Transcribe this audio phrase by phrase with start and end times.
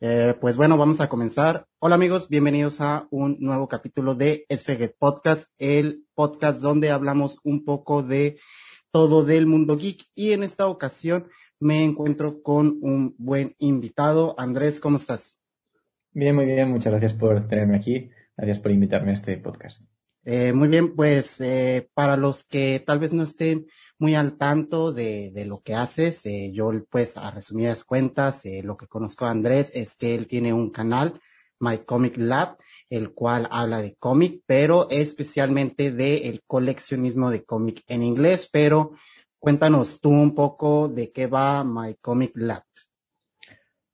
[0.00, 1.66] Eh, pues bueno, vamos a comenzar.
[1.78, 7.64] Hola amigos, bienvenidos a un nuevo capítulo de Esfeget Podcast, el podcast donde hablamos un
[7.64, 8.38] poco de
[8.90, 11.28] todo del mundo geek y en esta ocasión
[11.58, 14.38] me encuentro con un buen invitado.
[14.38, 15.38] Andrés, ¿cómo estás?
[16.12, 18.10] Bien, muy bien, muchas gracias por tenerme aquí.
[18.36, 19.80] Gracias por invitarme a este podcast.
[20.28, 24.92] Eh, muy bien, pues eh, para los que tal vez no estén muy al tanto
[24.92, 29.70] de, lo que haces, eh, yo pues a resumidas cuentas, lo que conozco a Andrés
[29.72, 31.20] es que él tiene un canal,
[31.60, 32.56] My Comic Lab,
[32.90, 38.94] el cual habla de cómic, pero especialmente de el coleccionismo de cómic en inglés, pero
[39.38, 42.65] cuéntanos tú un poco de qué va My Comic Lab.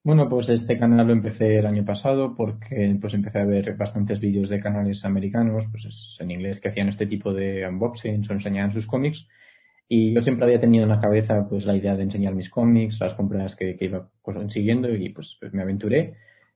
[0.05, 4.19] Bueno, pues este canal lo empecé el año pasado porque pues empecé a ver bastantes
[4.19, 8.73] vídeos de canales americanos, pues en inglés que hacían este tipo de unboxings o enseñaban
[8.73, 9.29] sus cómics.
[9.89, 12.99] Y yo siempre había tenido en la cabeza pues la idea de enseñar mis cómics,
[12.99, 16.15] las compras que, iba consiguiendo y pues, pues, me aventuré.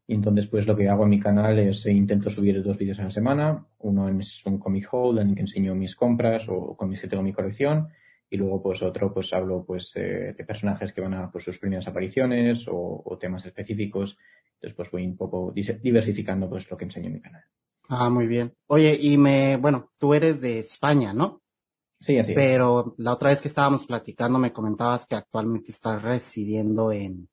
[0.08, 2.98] Y entonces pues lo que hago en mi canal es eh, intento subir dos vídeos
[2.98, 3.64] a la semana.
[3.78, 7.20] Uno es un comic haul en el que enseño mis compras o cómics que tengo
[7.20, 7.88] en mi colección
[8.28, 11.58] y luego pues otro pues hablo pues eh, de personajes que van a pues sus
[11.58, 14.16] primeras apariciones o, o, temas específicos.
[14.54, 17.44] Entonces pues voy un poco diversificando pues lo que enseño en mi canal.
[17.88, 18.52] Ah muy bien.
[18.66, 21.42] Oye y me bueno tú eres de España no
[22.00, 26.90] sí así pero la otra vez que estábamos platicando me comentabas que actualmente estás residiendo
[26.92, 27.28] en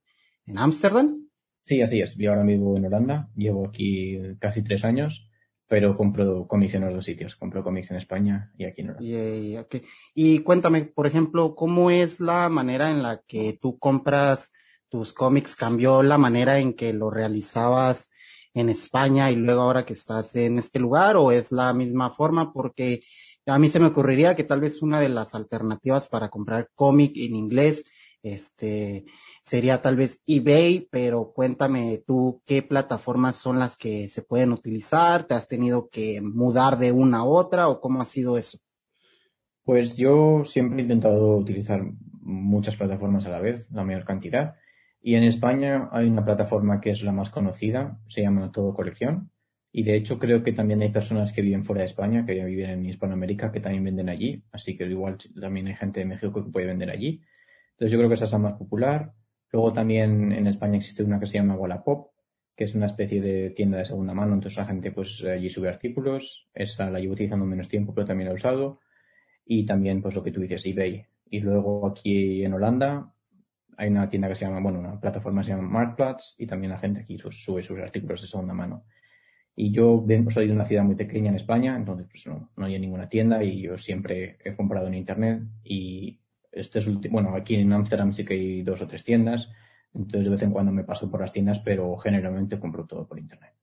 [0.46, 1.28] en Ámsterdam.
[1.66, 2.16] Sí así es.
[2.18, 3.30] Yo ahora vivo en Holanda.
[3.36, 5.30] Llevo aquí casi tres años
[5.74, 7.36] pero compro cómics en los dos sitios.
[7.36, 9.08] Compro cómics en España y aquí en Holanda.
[9.08, 9.66] Yeah.
[10.14, 14.54] Y cuéntame, por ejemplo, ¿cómo es la manera en la que tú compras
[14.88, 15.56] tus cómics?
[15.56, 18.12] ¿Cambió la manera en que lo realizabas
[18.54, 22.54] en España y luego ahora que estás en este lugar o es la misma forma?
[22.54, 23.02] Porque
[23.48, 27.14] a mí se me ocurriría que tal vez una de las alternativas para comprar cómic
[27.16, 27.84] en inglés
[28.24, 29.06] este
[29.44, 35.26] sería tal vez eBay, pero cuéntame tú qué plataformas son las que se pueden utilizar,
[35.26, 38.58] te has tenido que mudar de una a otra o cómo ha sido eso?
[39.64, 41.84] Pues yo siempre he intentado utilizar
[42.22, 44.56] muchas plataformas a la vez, la mayor cantidad.
[45.02, 49.30] Y en España hay una plataforma que es la más conocida, se llama Todo Colección.
[49.72, 52.70] Y de hecho creo que también hay personas que viven fuera de España, que viven
[52.70, 54.44] en Hispanoamérica, que también venden allí.
[54.52, 57.22] Así que igual también hay gente de México que puede vender allí.
[57.84, 59.12] Entonces yo creo que esa es la más popular.
[59.52, 62.12] Luego también en España existe una que se llama Wallapop,
[62.56, 65.68] que es una especie de tienda de segunda mano, entonces la gente pues allí sube
[65.68, 68.80] artículos, esa la llevo utilizando menos tiempo, pero también la he usado.
[69.46, 71.06] Y también pues lo que tú dices, eBay.
[71.30, 73.14] Y luego aquí en Holanda
[73.76, 76.72] hay una tienda que se llama, bueno, una plataforma que se llama Marktplaats y también
[76.72, 78.86] la gente aquí sube sus artículos de segunda mano.
[79.58, 82.80] Y yo soy de una ciudad muy pequeña en España, entonces pues no, no hay
[82.80, 86.23] ninguna tienda y yo siempre he comprado en internet y
[86.54, 89.50] este es bueno, aquí en Amsterdam sí que hay dos o tres tiendas,
[89.94, 93.20] entonces de vez en cuando me paso por las tiendas, pero generalmente compro todo por
[93.20, 93.54] internet.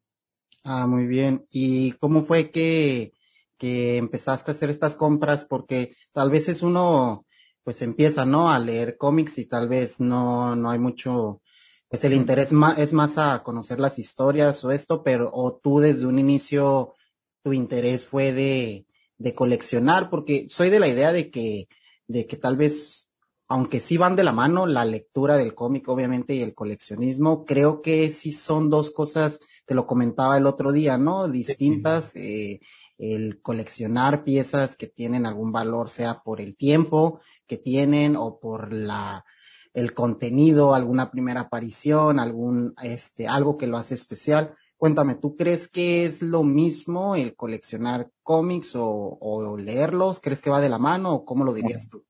[0.65, 1.47] Ah, muy bien.
[1.51, 3.13] ¿Y cómo fue que,
[3.57, 5.45] que empezaste a hacer estas compras?
[5.45, 7.27] Porque tal vez es uno,
[7.63, 8.51] pues empieza, ¿no?
[8.51, 11.41] A leer cómics y tal vez no, no hay mucho,
[11.89, 15.81] pues el interés más, es más a conocer las historias o esto, pero, o tú
[15.81, 16.95] desde un inicio,
[17.43, 18.87] tu interés fue de,
[19.19, 21.69] de coleccionar, porque soy de la idea de que
[22.11, 23.13] de que tal vez,
[23.47, 27.83] aunque sí van de la mano, la lectura del cómic, obviamente, y el coleccionismo, creo
[27.83, 31.29] que sí son dos cosas, te lo comentaba el otro día, ¿no?
[31.29, 32.61] Distintas, eh,
[32.99, 38.73] el coleccionar piezas que tienen algún valor, sea por el tiempo que tienen o por
[38.73, 39.25] la,
[39.73, 44.57] el contenido, alguna primera aparición, algún, este, algo que lo hace especial.
[44.81, 50.21] Cuéntame, ¿tú crees que es lo mismo el coleccionar cómics o, o, leerlos?
[50.21, 52.07] ¿Crees que va de la mano o cómo lo dirías tú?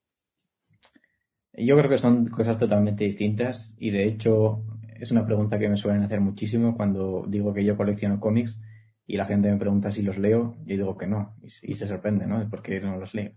[1.52, 4.62] Yo creo que son cosas totalmente distintas y de hecho
[5.00, 8.60] es una pregunta que me suelen hacer muchísimo cuando digo que yo colecciono cómics
[9.04, 11.88] y la gente me pregunta si los leo, yo digo que no y, y se
[11.88, 12.48] sorprende, ¿no?
[12.48, 13.32] Por qué no los leo.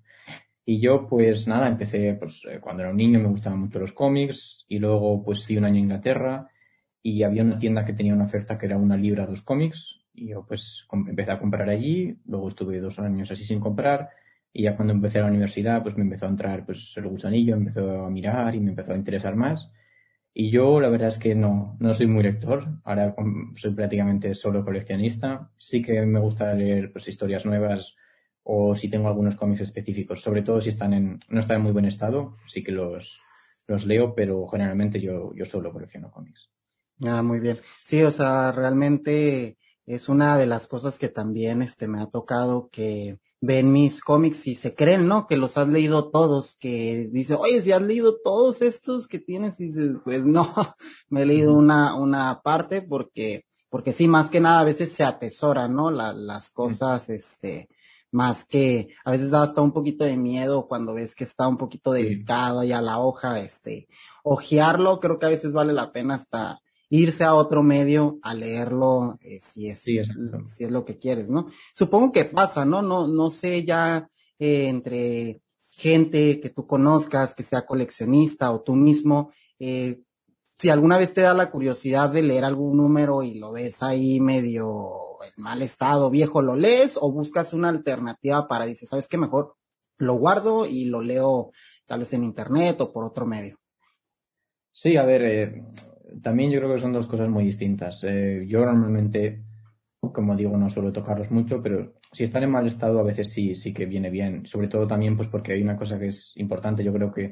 [0.63, 3.93] Y yo, pues nada, empecé, pues eh, cuando era un niño me gustaban mucho los
[3.93, 6.49] cómics y luego pues fui un año a Inglaterra
[7.03, 10.29] y había una tienda que tenía una oferta que era una libra dos cómics y
[10.29, 14.09] yo pues empecé a comprar allí, luego estuve dos años así sin comprar
[14.53, 18.05] y ya cuando empecé la universidad pues me empezó a entrar pues el gusanillo, empezó
[18.05, 19.69] a mirar y me empezó a interesar más
[20.33, 23.13] y yo la verdad es que no, no soy muy lector, ahora
[23.55, 27.95] soy prácticamente solo coleccionista, sí que me gusta leer pues historias nuevas
[28.43, 31.71] o si tengo algunos cómics específicos, sobre todo si están en, no están en muy
[31.73, 33.19] buen estado, sí que los,
[33.67, 36.52] los leo, pero generalmente yo, yo solo colecciono cómics.
[37.05, 37.59] Ah, muy bien.
[37.83, 42.69] Sí, o sea, realmente es una de las cosas que también este me ha tocado
[42.71, 45.27] que ven mis cómics y se creen, ¿no?
[45.27, 49.59] Que los has leído todos, que dice, oye, si has leído todos estos que tienes,
[49.59, 50.49] y dices, pues no,
[51.09, 55.03] me he leído una, una parte porque, porque sí, más que nada a veces se
[55.03, 55.91] atesoran, ¿no?
[55.91, 57.67] La, las cosas, este,
[58.11, 61.57] más que a veces da hasta un poquito de miedo cuando ves que está un
[61.57, 63.89] poquito delicado ya la hoja, este,
[64.23, 66.62] ojearlo, creo que a veces vale la pena hasta
[66.95, 71.47] irse a otro medio a leerlo eh, si es si es lo que quieres, ¿no?
[71.73, 72.83] Supongo que pasa, ¿no?
[72.83, 74.07] No no sé ya
[74.37, 75.41] eh, entre
[75.71, 80.01] gente que tú conozcas, que sea coleccionista o tú mismo, eh,
[80.59, 84.19] si alguna vez te da la curiosidad de leer algún número y lo ves ahí
[84.19, 89.17] medio en mal estado, viejo, ¿lo lees o buscas una alternativa para, dices, sabes qué
[89.17, 89.55] mejor
[89.97, 91.53] lo guardo y lo leo
[91.87, 93.57] tal vez en internet o por otro medio?
[94.71, 95.63] Sí, a ver, eh,
[96.21, 98.03] también yo creo que son dos cosas muy distintas.
[98.03, 99.43] Eh, yo normalmente,
[99.99, 103.55] como digo, no suelo tocarlos mucho, pero si están en mal estado a veces sí,
[103.55, 104.45] sí que viene bien.
[104.45, 106.83] Sobre todo también pues porque hay una cosa que es importante.
[106.83, 107.23] Yo creo que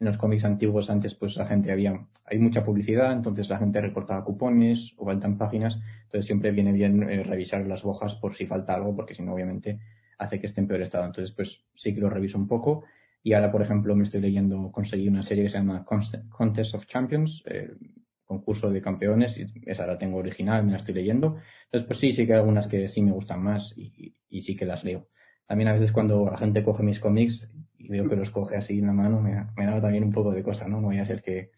[0.00, 3.80] en los cómics antiguos antes pues la gente había, hay mucha publicidad, entonces la gente
[3.80, 5.80] recortaba cupones o faltan páginas.
[6.04, 9.34] Entonces siempre viene bien eh, revisar las hojas por si falta algo, porque si no
[9.34, 9.78] obviamente
[10.18, 11.06] hace que esté en peor estado.
[11.06, 12.84] Entonces pues sí que lo reviso un poco.
[13.22, 16.84] Y ahora, por ejemplo, me estoy leyendo, conseguí una serie que se llama Contest of
[16.84, 17.70] Champions, eh,
[18.24, 21.36] concurso de campeones, y esa la tengo original, me la estoy leyendo.
[21.66, 24.64] Entonces, pues sí, sí que hay algunas que sí me gustan más y, sí que
[24.64, 25.08] las leo.
[25.46, 27.48] También a veces cuando la gente coge mis cómics
[27.78, 30.42] y veo que los coge así en la mano, me, da también un poco de
[30.42, 30.80] cosa, ¿no?
[30.80, 31.50] Voy a ser que,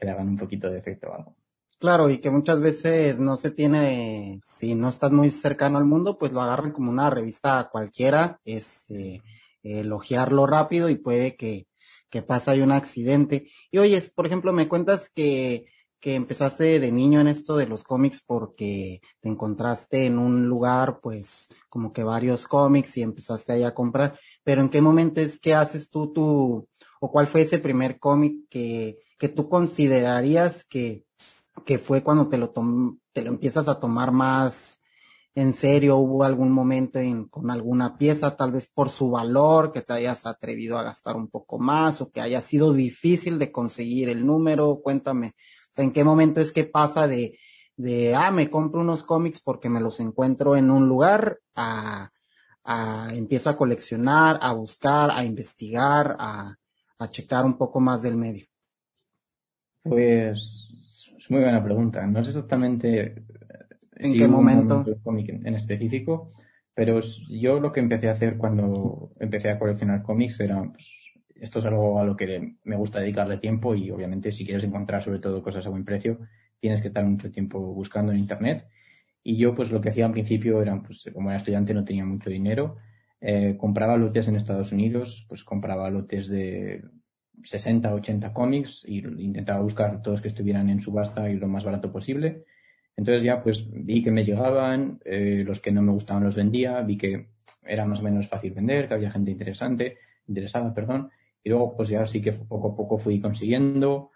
[0.00, 1.36] le hagan un poquito de efecto o algo.
[1.78, 6.18] Claro, y que muchas veces no se tiene, si no estás muy cercano al mundo,
[6.18, 9.20] pues lo agarran como una revista cualquiera, es eh,
[9.62, 11.66] elogiarlo rápido y puede que,
[12.10, 13.46] que pase ahí un accidente.
[13.70, 15.66] Y oye, por ejemplo, me cuentas que
[16.04, 21.00] que empezaste de niño en esto de los cómics porque te encontraste en un lugar,
[21.00, 24.18] pues, como que varios cómics y empezaste ahí a comprar.
[24.42, 26.68] Pero ¿en qué momento es que haces tú tu,
[27.00, 31.06] o cuál fue ese primer cómic que, que tú considerarías que,
[31.64, 34.82] que fue cuando te lo tom, te lo empiezas a tomar más
[35.34, 35.96] en serio?
[35.96, 40.26] ¿Hubo algún momento en, con alguna pieza, tal vez por su valor, que te hayas
[40.26, 44.80] atrevido a gastar un poco más o que haya sido difícil de conseguir el número?
[44.82, 45.32] Cuéntame
[45.76, 47.38] ¿en qué momento es que pasa de,
[47.76, 52.10] de, ah, me compro unos cómics porque me los encuentro en un lugar, a,
[52.64, 56.56] a empiezo a coleccionar, a buscar, a investigar, a,
[56.98, 58.46] a checar un poco más del medio?
[59.82, 60.68] Pues
[61.18, 62.06] es muy buena pregunta.
[62.06, 63.22] No sé exactamente
[63.96, 64.84] en qué momento.
[65.02, 66.32] cómic en específico,
[66.74, 71.03] pero yo lo que empecé a hacer cuando empecé a coleccionar cómics era pues,
[71.40, 75.02] esto es algo a lo que me gusta dedicarle tiempo y obviamente si quieres encontrar
[75.02, 76.18] sobre todo cosas a buen precio,
[76.60, 78.66] tienes que estar mucho tiempo buscando en Internet.
[79.22, 82.04] Y yo pues lo que hacía al principio era, pues como era estudiante no tenía
[82.04, 82.76] mucho dinero,
[83.20, 86.84] eh, compraba lotes en Estados Unidos, pues compraba lotes de
[87.42, 91.90] 60, 80 cómics y intentaba buscar todos que estuvieran en subasta y lo más barato
[91.90, 92.44] posible.
[92.96, 96.80] Entonces ya pues vi que me llegaban, eh, los que no me gustaban los vendía,
[96.82, 97.28] vi que
[97.62, 99.96] era más o menos fácil vender, que había gente interesante,
[100.28, 101.10] interesada, perdón,
[101.44, 104.10] y luego, pues ya sí que poco a poco fui consiguiendo.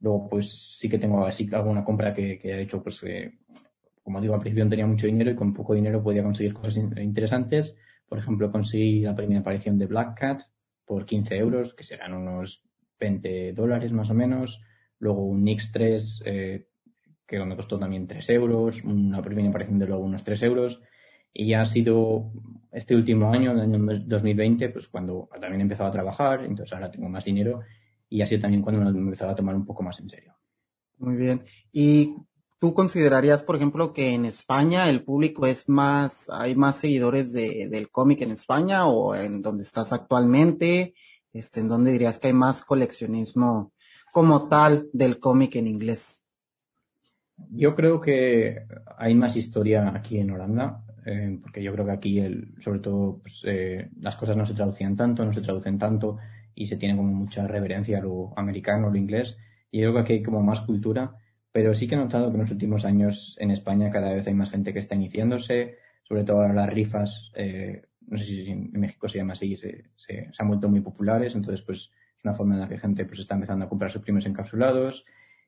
[0.00, 3.02] Luego, pues sí que tengo así alguna compra que, que he hecho, pues
[4.04, 6.76] como digo, al principio no tenía mucho dinero y con poco dinero podía conseguir cosas
[6.76, 7.74] interesantes.
[8.06, 10.42] Por ejemplo, conseguí la primera aparición de Black Cat
[10.84, 12.62] por 15 euros, que serán unos
[13.00, 14.60] 20 dólares más o menos.
[14.98, 16.68] Luego un Nix 3, eh,
[17.26, 18.84] que me costó también 3 euros.
[18.84, 20.82] Una primera aparición de luego unos 3 euros.
[21.34, 22.30] Y ya ha sido
[22.72, 26.90] este último año, el año 2020, pues cuando también he empezado a trabajar, entonces ahora
[26.90, 27.60] tengo más dinero
[28.08, 30.34] y ha sido también cuando me he empezado a tomar un poco más en serio.
[30.98, 31.44] Muy bien.
[31.72, 32.14] ¿Y
[32.60, 37.68] tú considerarías, por ejemplo, que en España el público es más, hay más seguidores de,
[37.68, 40.94] del cómic en España o en donde estás actualmente?
[41.32, 43.72] Este, ¿En dónde dirías que hay más coleccionismo
[44.12, 46.22] como tal del cómic en inglés?
[47.50, 48.64] Yo creo que
[48.96, 50.84] hay más historia aquí en Holanda.
[51.06, 54.54] Eh, porque yo creo que aquí, el, sobre todo, pues, eh, las cosas no se
[54.54, 56.18] traducían tanto, no se traducen tanto
[56.54, 59.36] y se tiene como mucha reverencia a lo americano, a lo inglés.
[59.70, 61.16] Y yo creo que aquí hay como más cultura,
[61.52, 64.34] pero sí que he notado que en los últimos años en España cada vez hay
[64.34, 69.08] más gente que está iniciándose, sobre todo las rifas, eh, no sé si en México
[69.08, 69.84] se llama así, se,
[70.38, 73.34] han vuelto muy populares, entonces pues es una forma en la que gente pues está
[73.34, 75.04] empezando a comprar sus primos encapsulados.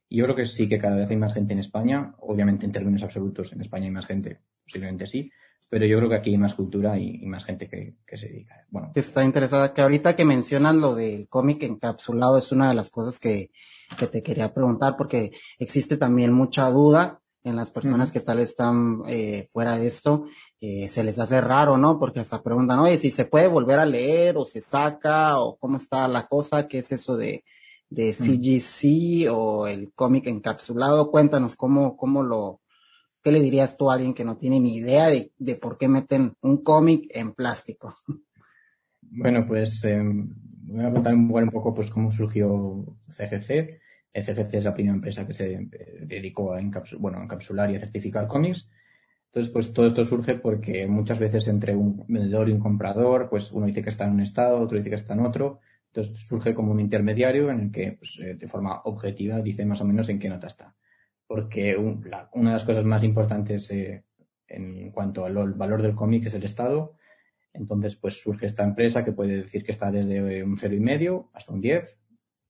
[0.08, 2.72] Y yo creo que sí que cada vez hay más gente en España, obviamente en
[2.72, 5.30] términos absolutos en España hay más gente, posiblemente sí,
[5.68, 8.28] pero yo creo que aquí hay más cultura y, y más gente que, que, se
[8.28, 8.64] dedica.
[8.70, 8.92] Bueno.
[8.94, 13.18] Está interesada, que ahorita que mencionas lo del cómic encapsulado es una de las cosas
[13.18, 13.50] que,
[13.99, 19.02] que te quería preguntar porque existe también mucha duda en las personas que tal están
[19.06, 20.25] eh, fuera de esto,
[20.61, 21.96] eh, se les hace raro, ¿no?
[21.96, 25.76] Porque hasta preguntan, oye, si se puede volver a leer o se saca o cómo
[25.76, 27.44] está la cosa, qué es eso de,
[27.88, 31.12] de CGC o el cómic encapsulado.
[31.12, 32.62] Cuéntanos cómo, cómo lo,
[33.26, 36.35] ¿qué le dirías tú a alguien que no tiene ni idea de, por qué meten
[36.42, 37.92] un cómic en plástico?
[39.00, 43.80] Bueno, pues eh, voy a contar un poco pues cómo surgió CGC.
[44.14, 45.68] CGC es la primera empresa que se eh,
[46.02, 46.61] dedicó a,
[47.00, 48.71] bueno, a encapsular y a certificar cómics.
[49.25, 53.50] Entonces, pues todo esto surge porque muchas veces entre un vendedor y un comprador, pues
[53.50, 55.59] uno dice que está en un estado, otro dice que está en otro.
[55.88, 59.80] Entonces surge como un intermediario en el que, pues, eh, de forma objetiva, dice más
[59.80, 60.76] o menos en qué nota está.
[61.26, 64.04] Porque una de las cosas más importantes eh,
[64.49, 66.97] en cuanto al valor del cómic es el estado.
[67.52, 71.30] Entonces, pues surge esta empresa que puede decir que está desde un cero y medio
[71.33, 71.99] hasta un 10,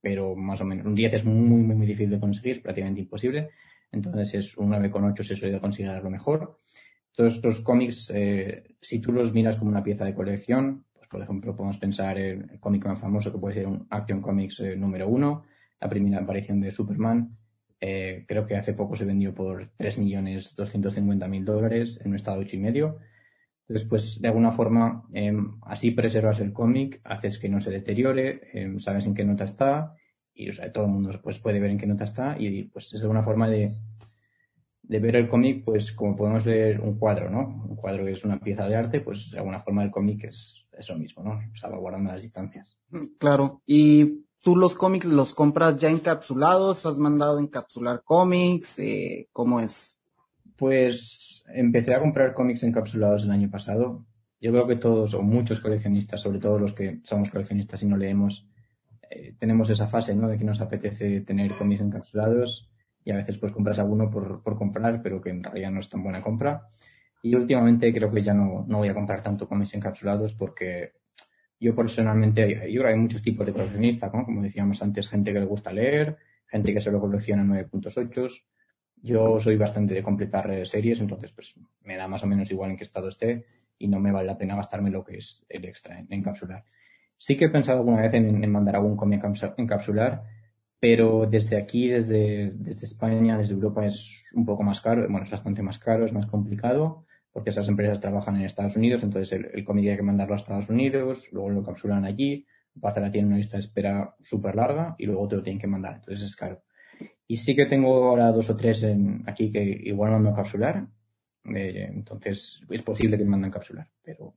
[0.01, 3.51] pero más o menos un 10 es muy, muy, muy difícil de conseguir, prácticamente imposible.
[3.93, 6.61] Entonces es un 9,8 se suele conseguir lo mejor.
[7.13, 11.55] Todos estos cómics, eh, si tú los miras como una pieza de colección, por ejemplo,
[11.55, 15.09] podemos pensar en el cómic más famoso que puede ser un Action Comics eh, número
[15.09, 15.45] uno,
[15.81, 17.37] la primera aparición de Superman.
[17.81, 22.61] Eh, creo que hace poco se vendió por 3.250.000 dólares en un estado ocho y
[22.61, 22.99] medio.
[23.69, 28.41] Entonces, pues, de alguna forma, em, así preservas el cómic, haces que no se deteriore,
[28.53, 29.95] em, sabes en qué nota está
[30.33, 33.09] y todo el mundo pues, puede ver en qué nota está y pues es de
[33.09, 33.75] una forma de,
[34.83, 37.65] de ver el cómic, pues como podemos ver un cuadro, ¿no?
[37.69, 40.89] Un cuadro es una pieza de arte, pues de alguna forma el cómic es, es
[40.89, 41.41] lo mismo, ¿no?
[41.55, 42.79] Salvaguardando las distancias.
[43.19, 43.63] Claro.
[43.67, 46.87] ¿Y tú los cómics los compras ya encapsulados?
[46.87, 48.79] ¿Has mandado encapsular cómics?
[48.79, 49.99] Eh, ¿Cómo es?
[50.57, 54.07] Pues empecé a comprar cómics encapsulados el año pasado.
[54.41, 57.97] Yo creo que todos o muchos coleccionistas, sobre todo los que somos coleccionistas y no
[57.97, 58.47] leemos,
[59.11, 60.29] eh, tenemos esa fase, ¿no?
[60.29, 62.71] De que nos apetece tener cómics encapsulados
[63.03, 65.89] y a veces pues compras alguno por, por comprar, pero que en realidad no es
[65.89, 66.69] tan buena compra.
[67.21, 70.93] Y últimamente creo que ya no, no voy a comprar tanto cómics encapsulados porque
[71.59, 75.41] yo personalmente, yo creo que hay muchos tipos de coleccionistas, como decíamos antes, gente que
[75.41, 78.43] le gusta leer, gente que solo colecciona 9.8.
[79.03, 82.71] Yo soy bastante de completar eh, series, entonces pues me da más o menos igual
[82.71, 83.47] en qué estado esté
[83.79, 86.65] y no me vale la pena gastarme lo que es el extra en, encapsular.
[87.17, 89.25] Sí que he pensado alguna vez en, en mandar algún cómic
[89.57, 90.25] encapsular,
[90.79, 95.31] pero desde aquí, desde, desde España, desde Europa es un poco más caro, bueno, es
[95.31, 97.06] bastante más caro, es más complicado
[97.37, 100.39] porque esas empresas trabajan en Estados Unidos, entonces el, el cómic hay que mandarlo a
[100.39, 102.47] Estados Unidos, luego lo capsulan allí,
[102.81, 105.97] Pazara tiene una lista de espera súper larga y luego te lo tienen que mandar,
[105.97, 106.63] entonces es caro.
[107.27, 110.87] Y sí que tengo ahora dos o tres en, aquí que igual mando a capsular,
[111.55, 114.33] eh, entonces es posible que me manden capsular, pero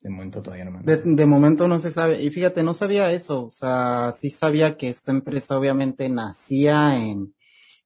[0.00, 1.04] de momento todavía no mandan.
[1.04, 4.76] De, de, momento no se sabe, y fíjate, no sabía eso, o sea, sí sabía
[4.76, 7.32] que esta empresa obviamente nacía en,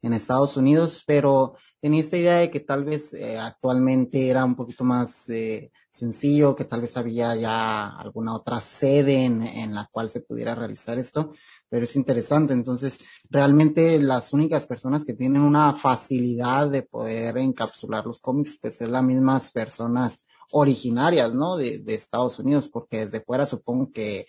[0.05, 4.55] en Estados Unidos, pero tenía esta idea de que tal vez eh, actualmente era un
[4.55, 10.11] poquito más eh, sencillo, que tal vez había ya alguna otra sede en, la cual
[10.11, 11.33] se pudiera realizar esto,
[11.71, 12.53] pero es interesante.
[12.53, 18.83] Entonces, realmente las únicas personas que tienen una facilidad de poder encapsular los cómics, pues
[18.83, 21.57] es las mismas personas originarias, ¿no?
[21.57, 24.27] De, de Estados Unidos, porque desde fuera supongo que,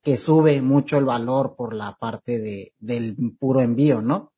[0.00, 4.32] que sube mucho el valor por la parte de, del puro envío, ¿no?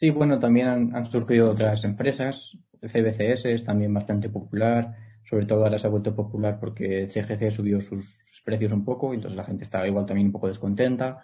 [0.00, 2.56] Sí, bueno, también han, surgido otras empresas.
[2.80, 4.96] CBCS es también bastante popular.
[5.28, 9.36] Sobre todo ahora se ha vuelto popular porque CGC subió sus, precios un poco, entonces
[9.36, 11.22] la gente está igual también un poco descontenta.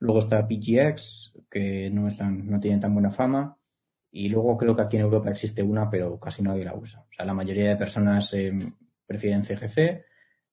[0.00, 3.56] Luego está PGX, que no, están, no tiene tan buena fama.
[4.10, 7.02] Y luego creo que aquí en Europa existe una, pero casi nadie la usa.
[7.02, 8.52] O sea, la mayoría de personas eh,
[9.06, 10.04] prefieren CGC.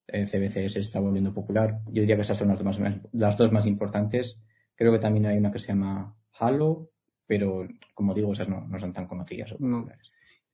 [0.06, 1.80] Eh, CBCS se está volviendo popular.
[1.88, 4.40] Yo diría que esas son las dos más importantes.
[4.76, 6.92] Creo que también hay una que se llama Halo,
[7.28, 9.56] pero como digo, esas no, no son tan conocidas.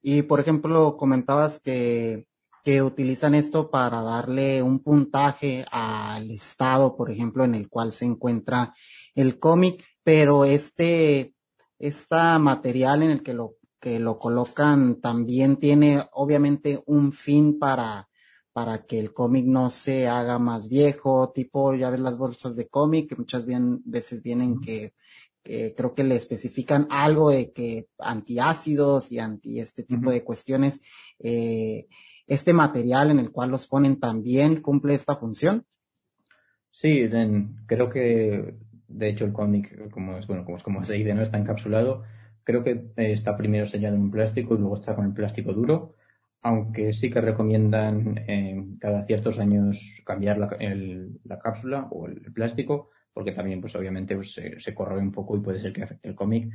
[0.02, 2.28] Y por ejemplo, comentabas que,
[2.64, 8.06] que utilizan esto para darle un puntaje al estado, por ejemplo, en el cual se
[8.06, 8.74] encuentra
[9.16, 11.34] el cómic, pero este,
[11.80, 18.08] esta material en el que lo, que lo colocan también tiene obviamente un fin para,
[18.54, 22.68] para que el cómic no se haga más viejo, tipo, ya ves las bolsas de
[22.68, 24.94] cómic, que muchas bien, veces vienen que,
[25.44, 30.82] que creo que le especifican algo de que antiácidos y anti este tipo de cuestiones,
[31.20, 31.88] eh,
[32.28, 35.66] este material en el cual los ponen también cumple esta función.
[36.72, 37.10] Sí,
[37.66, 38.56] creo que
[38.88, 42.04] de hecho el cómic, como es, bueno, como es como se dice, no está encapsulado,
[42.44, 45.54] creo que eh, está primero sellado en un plástico y luego está con el plástico
[45.54, 45.96] duro,
[46.42, 52.22] aunque sí que recomiendan eh, cada ciertos años cambiar la, el, la cápsula o el
[52.34, 55.84] plástico porque también, pues obviamente, pues, se, se, corroe un poco y puede ser que
[55.84, 56.52] afecte el cómic.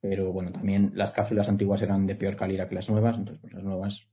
[0.00, 3.52] pero bueno, también las cápsulas antiguas eran de peor calidad que las nuevas, entonces pues
[3.54, 4.06] las nuevas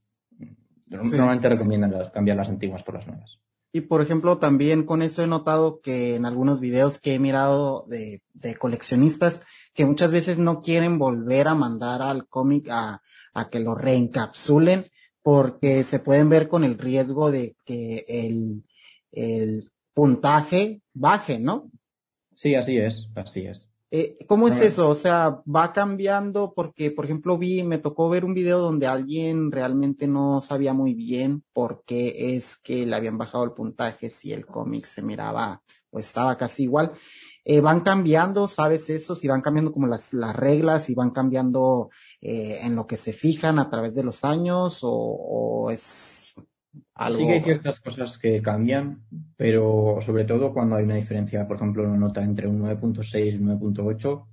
[0.90, 3.38] normalmente recomiendan cambiar las antiguas por las nuevas.
[3.72, 7.84] Y por ejemplo, también con eso he notado que en algunos videos que he mirado
[7.88, 9.42] de, de coleccionistas,
[9.74, 14.84] que muchas veces no quieren volver a mandar al cómic a, a que lo reencapsulen,
[15.22, 18.62] porque se pueden ver con el riesgo de que el,
[19.10, 21.70] el puntaje baje, ¿no?
[22.36, 23.68] Sí, así es, así es.
[23.96, 24.88] Eh, ¿Cómo es eso?
[24.88, 29.52] O sea, va cambiando porque, por ejemplo, vi, me tocó ver un video donde alguien
[29.52, 34.32] realmente no sabía muy bien por qué es que le habían bajado el puntaje si
[34.32, 36.90] el cómic se miraba o estaba casi igual.
[37.44, 39.14] Eh, van cambiando, ¿sabes eso?
[39.14, 43.12] Si van cambiando como las, las reglas, si van cambiando eh, en lo que se
[43.12, 46.34] fijan a través de los años o, o es
[47.10, 49.02] Sí que hay ciertas cosas que cambian,
[49.36, 53.36] pero sobre todo cuando hay una diferencia, por ejemplo, una nota entre un 9.6 y
[53.36, 54.26] un 9.8,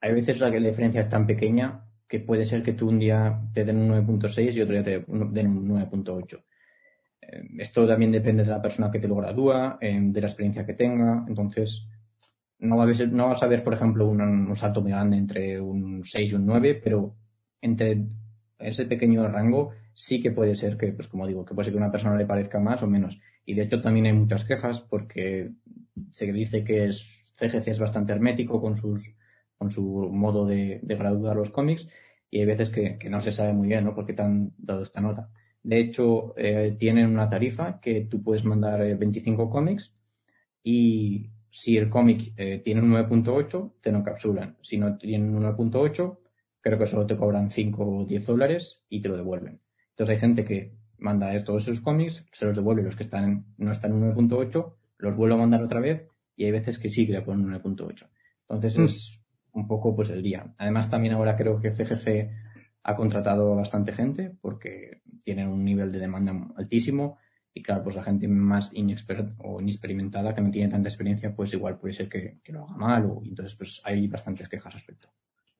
[0.00, 2.98] hay veces la que la diferencia es tan pequeña que puede ser que tú un
[2.98, 6.44] día te den un 9.6 y otro día te den un 9.8.
[7.20, 10.66] Eh, esto también depende de la persona que te lo gradúa, eh, de la experiencia
[10.66, 11.24] que tenga.
[11.28, 11.86] Entonces,
[12.58, 15.60] no, a veces, no vas a ver, por ejemplo, un, un salto muy grande entre
[15.60, 17.14] un 6 y un 9, pero
[17.60, 18.06] entre
[18.58, 21.80] ese pequeño rango sí que puede ser que, pues como digo, que puede ser que
[21.80, 23.18] a una persona le parezca más o menos.
[23.44, 25.50] Y de hecho también hay muchas quejas porque
[26.12, 29.16] se dice que es, CGC es bastante hermético con sus
[29.70, 31.88] su modo de, graduar los cómics
[32.30, 33.94] y hay veces que, no se sabe muy bien ¿no?
[33.94, 35.30] por qué te han dado esta nota.
[35.62, 39.94] De hecho, eh, tienen una tarifa que tú puedes mandar 25 eh, cómics
[40.62, 44.56] y si el cómic eh, tiene un 9.8, te lo encapsulan.
[44.60, 46.18] Si no tienen un 9.8,
[46.60, 49.60] creo que solo te cobran 5 o 10 dólares y te lo devuelven.
[49.96, 53.72] Entonces hay gente que manda todos esos cómics, se los devuelve los que están no
[53.72, 57.14] están en 9.8, los vuelve a mandar otra vez y hay veces que sí que
[57.14, 58.06] le ponen 9.8.
[58.42, 58.84] Entonces mm.
[58.84, 59.20] es
[59.52, 60.54] un poco pues el día.
[60.58, 62.30] Además también ahora creo que CGC
[62.82, 67.16] ha contratado bastante gente porque tienen un nivel de demanda altísimo
[67.54, 71.54] y claro, pues la gente más inexperta o inexperimentada que no tiene tanta experiencia, pues
[71.54, 75.08] igual puede ser que, lo haga mal o entonces pues hay bastantes quejas al respecto.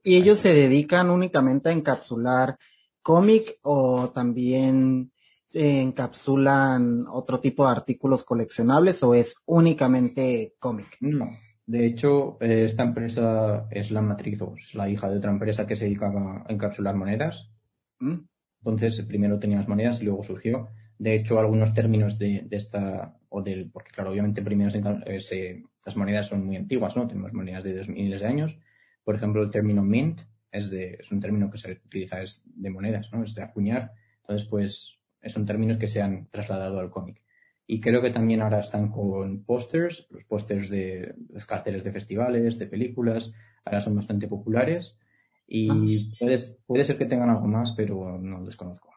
[0.02, 2.58] Y ellos se dedican únicamente a encapsular
[3.06, 5.12] cómic o también
[5.46, 10.96] se encapsulan otro tipo de artículos coleccionables o es únicamente cómic?
[10.98, 11.30] No.
[11.64, 15.76] De hecho, esta empresa es la matriz o es la hija de otra empresa que
[15.76, 17.48] se dedicaba a encapsular monedas.
[18.00, 18.26] ¿Mm?
[18.64, 20.70] Entonces, primero tenía las monedas y luego surgió.
[20.98, 24.72] De hecho, algunos términos de, esta, o del, porque claro, obviamente primero
[25.06, 27.06] eh, las monedas son muy antiguas, ¿no?
[27.06, 28.58] Tenemos monedas de dos miles de años.
[29.04, 32.70] Por ejemplo, el término mint es, de, es un término que se utiliza es de
[32.70, 33.22] monedas, ¿no?
[33.22, 33.92] Es de acuñar.
[34.22, 37.22] Entonces, pues, son términos que se han trasladado al cómic.
[37.66, 42.58] Y creo que también ahora están con pósters, los pósters de los carteles de festivales,
[42.58, 43.32] de películas,
[43.64, 44.96] ahora son bastante populares.
[45.48, 46.14] Y ah.
[46.18, 48.92] puede, puede ser que tengan algo más, pero no lo desconozco.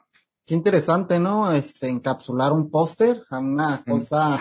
[0.45, 1.51] Qué interesante, ¿no?
[1.51, 3.89] Este, encapsular un póster a una mm.
[3.89, 4.39] cosa,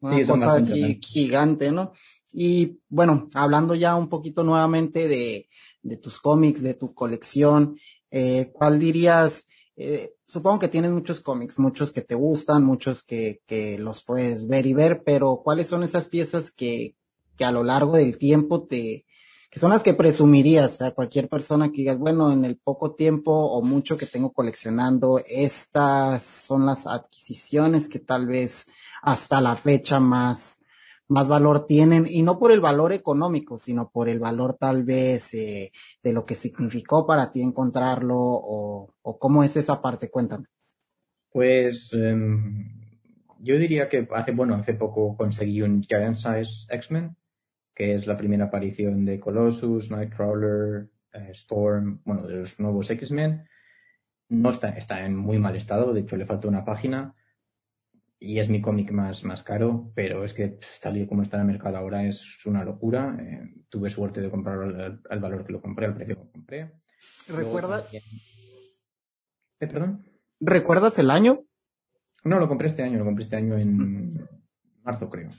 [0.00, 0.64] una cosa
[1.00, 1.92] gigante, ¿no?
[2.32, 5.48] Y bueno, hablando ya un poquito nuevamente de,
[5.82, 7.78] de tus cómics, de tu colección,
[8.10, 9.46] eh, ¿cuál dirías?
[9.76, 14.48] Eh, supongo que tienes muchos cómics, muchos que te gustan, muchos que, que los puedes
[14.48, 16.96] ver y ver, pero ¿cuáles son esas piezas que,
[17.36, 19.06] que a lo largo del tiempo te,
[19.50, 23.32] que son las que presumirías a cualquier persona que digas, bueno, en el poco tiempo
[23.32, 28.66] o mucho que tengo coleccionando, estas son las adquisiciones que tal vez
[29.02, 30.57] hasta la fecha más,
[31.08, 35.32] más valor tienen, y no por el valor económico, sino por el valor tal vez
[35.34, 40.46] eh, de lo que significó para ti encontrarlo o, o cómo es esa parte, cuéntame.
[41.30, 42.68] Pues em,
[43.38, 47.16] yo diría que hace, bueno, hace poco conseguí un Giant Size X-Men,
[47.74, 53.46] que es la primera aparición de Colossus, Nightcrawler, eh, Storm, bueno, de los nuevos X-Men.
[54.30, 57.14] No está, está en muy mal estado, de hecho le falta una página
[58.20, 61.46] y es mi cómic más, más caro, pero es que tal como está en el
[61.46, 63.16] mercado ahora es una locura.
[63.20, 66.72] Eh, tuve suerte de comprarlo al, valor que lo compré, al precio que lo compré.
[67.28, 67.94] ¿Recuerdas?
[67.94, 70.04] ¿Eh, perdón?
[70.40, 71.44] ¿Recuerdas el año?
[72.24, 74.28] No, lo compré este año, lo compré este año en
[74.82, 75.30] marzo, creo.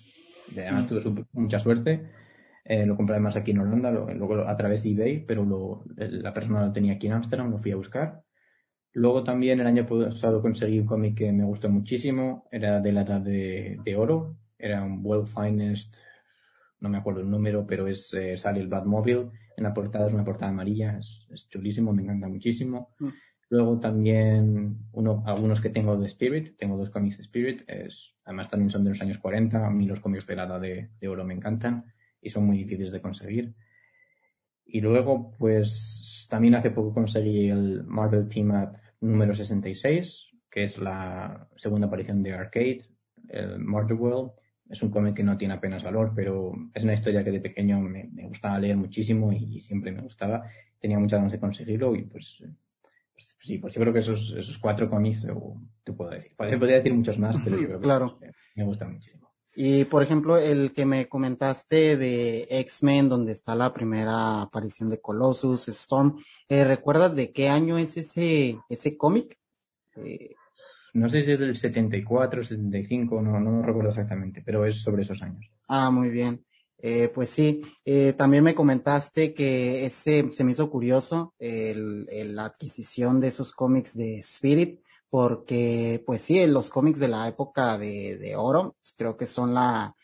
[0.54, 2.10] Además, tuve mucha suerte.
[2.64, 6.66] Eh, lo compré además aquí en Holanda, luego a través de eBay, pero la persona
[6.66, 8.24] lo tenía aquí en Ámsterdam, lo fui a buscar.
[8.94, 13.02] Luego también el año pasado conseguí un cómic que me gustó muchísimo, era de la
[13.02, 15.96] edad de, oro, era un Well Finest,
[16.80, 20.14] no me acuerdo el número, pero es eh, sale el Batmobile, en la portada es
[20.14, 22.96] una portada amarilla, es, chulísimo, me encanta muchísimo.
[23.00, 23.10] Mm.
[23.50, 28.50] Luego también uno, algunos que tengo de Spirit, tengo dos cómics de Spirit, es, además
[28.50, 31.26] también son de los años 40, a mí los cómics de la edad de, oro
[31.26, 31.86] me encantan
[32.22, 33.56] y son muy difíciles de conseguir.
[34.66, 40.78] Y luego, pues también hace poco conseguí el Marvel Team Up número 66, que es
[40.78, 42.86] la segunda aparición de Arcade,
[43.28, 44.32] el Murder World.
[44.70, 47.80] Es un cómic que no tiene apenas valor, pero es una historia que de pequeño
[47.82, 50.46] me, gustaba leer muchísimo y, siempre me gustaba.
[50.80, 52.44] Tenía muchas ganas de conseguirlo y pues,
[53.14, 55.26] pues sí, pues yo creo que esos, esos cuatro cómics
[55.84, 56.36] te puedo decir.
[56.38, 58.20] Podría, decir muchos más, pero yo creo que claro.
[58.56, 59.29] me gustan muchísimo.
[59.56, 65.02] Y por ejemplo, el que me comentaste de X-Men, donde está la primera aparición de
[65.02, 69.38] Colossus, Storm, eh, ¿recuerdas de qué año es ese, ese cómic?
[69.98, 70.36] Eh,
[70.94, 75.22] no sé si es del 74, 75, no, no recuerdo exactamente, pero es sobre esos
[75.22, 75.46] años.
[75.68, 76.44] Ah, muy bien.
[76.82, 82.46] Eh, pues sí, eh, también me comentaste que ese se me hizo curioso el, la
[82.46, 88.18] adquisición de esos cómics de Spirit porque pues sí, los cómics de la época de,
[88.18, 89.96] de oro pues, creo que son la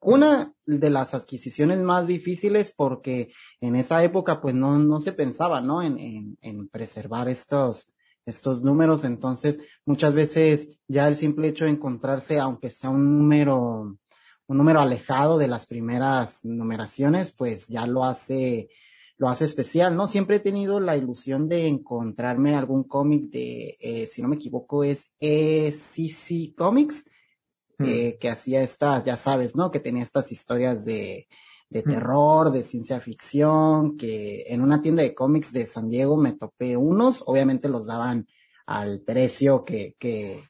[0.00, 5.62] una de las adquisiciones más difíciles porque en esa época pues no, no se pensaba,
[5.62, 5.82] ¿no?
[5.82, 7.90] En, en, en preservar estos,
[8.26, 13.96] estos números, entonces muchas veces ya el simple hecho de encontrarse, aunque sea un número,
[14.46, 18.68] un número alejado de las primeras numeraciones, pues ya lo hace
[19.16, 20.08] lo hace especial, ¿no?
[20.08, 24.82] Siempre he tenido la ilusión de encontrarme algún cómic de, eh, si no me equivoco,
[24.82, 27.04] es ECC Comics,
[27.78, 27.84] hmm.
[27.84, 29.70] eh, que hacía estas, ya sabes, ¿no?
[29.70, 31.28] Que tenía estas historias de,
[31.70, 31.90] de hmm.
[31.90, 36.76] terror, de ciencia ficción, que en una tienda de cómics de San Diego me topé
[36.76, 38.26] unos, obviamente los daban
[38.66, 40.42] al precio que, que,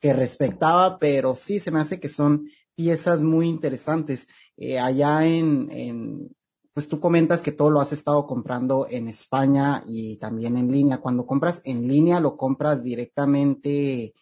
[0.00, 4.28] que respectaba, pero sí se me hace que son piezas muy interesantes.
[4.56, 6.36] Eh, allá en, en,
[6.72, 10.98] pues tú comentas que todo lo has estado comprando en España y también en línea.
[10.98, 14.14] Cuando compras en línea, lo compras directamente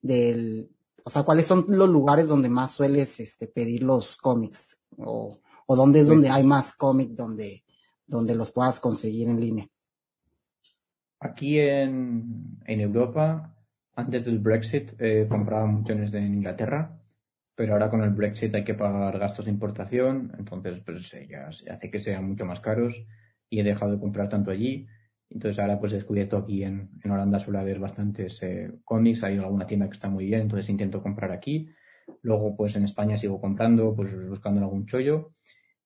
[0.00, 0.70] del,
[1.04, 4.80] o sea, ¿cuáles son los lugares donde más sueles este, pedir los cómics?
[4.98, 7.64] O, o dónde es donde hay más cómics donde,
[8.06, 9.68] donde los puedas conseguir en línea?
[11.18, 13.52] Aquí en, en Europa,
[13.96, 17.00] antes del Brexit, eh, compraba montones de Inglaterra
[17.56, 21.90] pero ahora con el Brexit hay que pagar gastos de importación, entonces pues ya hace
[21.90, 23.04] que sean mucho más caros
[23.48, 24.86] y he dejado de comprar tanto allí.
[25.30, 29.38] Entonces ahora pues he descubierto aquí en, en Holanda suele haber bastantes eh, cómics, hay
[29.38, 31.68] alguna tienda que está muy bien, entonces intento comprar aquí.
[32.22, 35.32] Luego pues en España sigo comprando, pues buscando algún chollo.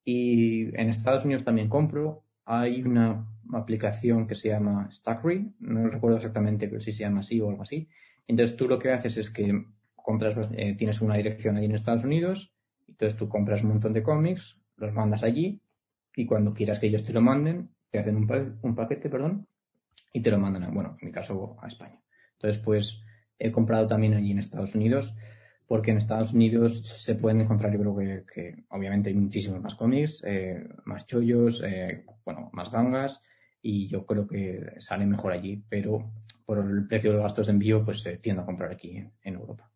[0.03, 2.25] Y en Estados Unidos también compro.
[2.45, 7.49] Hay una aplicación que se llama Stackery, no recuerdo exactamente si se llama así o
[7.49, 7.87] algo así.
[8.27, 9.65] Entonces tú lo que haces es que
[10.03, 12.53] compras, eh, tienes una dirección allí en Estados Unidos,
[12.87, 15.61] entonces tú compras un montón de cómics, los mandas allí
[16.15, 19.47] y cuando quieras que ellos te lo manden, te hacen un, un paquete, perdón,
[20.13, 22.01] y te lo mandan, bueno, en mi caso a España.
[22.33, 23.01] Entonces, pues
[23.39, 25.15] he comprado también allí en Estados Unidos,
[25.67, 30.21] porque en Estados Unidos se pueden encontrar, yo creo que, obviamente hay muchísimos más cómics,
[30.25, 33.21] eh, más chollos, eh, bueno, más gangas,
[33.61, 36.11] y yo creo que sale mejor allí, pero
[36.45, 39.70] por el precio de los gastos de envío, pues tiendo a comprar aquí en Europa.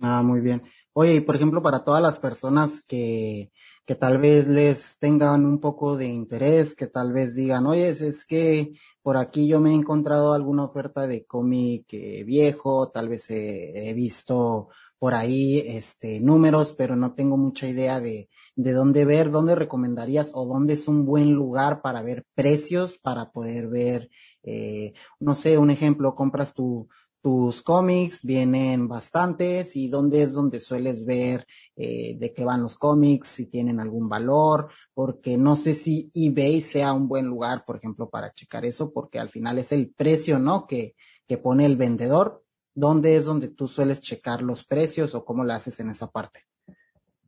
[0.00, 0.62] Ah, muy bien.
[0.92, 3.50] Oye, y por ejemplo, para todas las personas que,
[3.84, 8.24] que tal vez les tengan un poco de interés, que tal vez digan, oye, es,
[8.24, 13.28] que por aquí yo me he encontrado alguna oferta de cómic eh, viejo, tal vez
[13.30, 19.30] he visto por ahí este números, pero no tengo mucha idea de, de dónde ver,
[19.30, 24.10] dónde recomendarías o dónde es un buen lugar para ver precios, para poder ver,
[24.42, 26.88] eh, no sé, un ejemplo, compras tu,
[27.20, 32.78] tus cómics, vienen bastantes y dónde es donde sueles ver eh, de qué van los
[32.78, 37.76] cómics, si tienen algún valor, porque no sé si eBay sea un buen lugar, por
[37.76, 40.66] ejemplo, para checar eso, porque al final es el precio, ¿no?
[40.66, 40.94] Que,
[41.26, 42.44] que pone el vendedor.
[42.74, 46.44] ¿Dónde es donde tú sueles checar los precios o cómo lo haces en esa parte?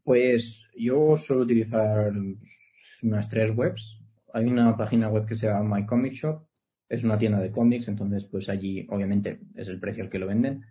[0.05, 2.13] Pues yo suelo utilizar
[3.03, 3.99] unas tres webs.
[4.33, 6.45] Hay una página web que se llama My Comic Shop,
[6.91, 10.27] es una tienda de cómics, entonces pues allí obviamente es el precio al que lo
[10.27, 10.67] venden,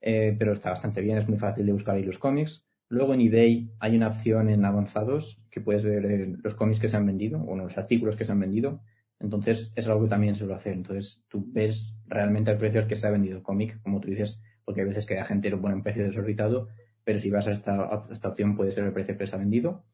[0.00, 2.64] eh, pero está bastante bien, es muy fácil de buscar ahí los cómics.
[2.88, 6.88] Luego en eBay hay una opción en avanzados que puedes ver eh, los cómics que
[6.88, 8.80] se han vendido, o los artículos que se han vendido.
[9.18, 10.72] Entonces es algo que también suelo hacer.
[10.72, 14.08] Entonces tú ves realmente el precio al que se ha vendido el cómic, como tú
[14.08, 16.68] dices, porque a veces que la gente lo pone en precio desorbitado,
[17.04, 19.84] pero si vas a esta, esta opción puedes ver el precio que se ha vendido.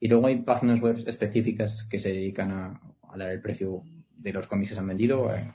[0.00, 3.82] Y luego hay páginas web específicas que se dedican a, a dar el precio
[4.16, 5.54] de los cómics que se han vendido, en,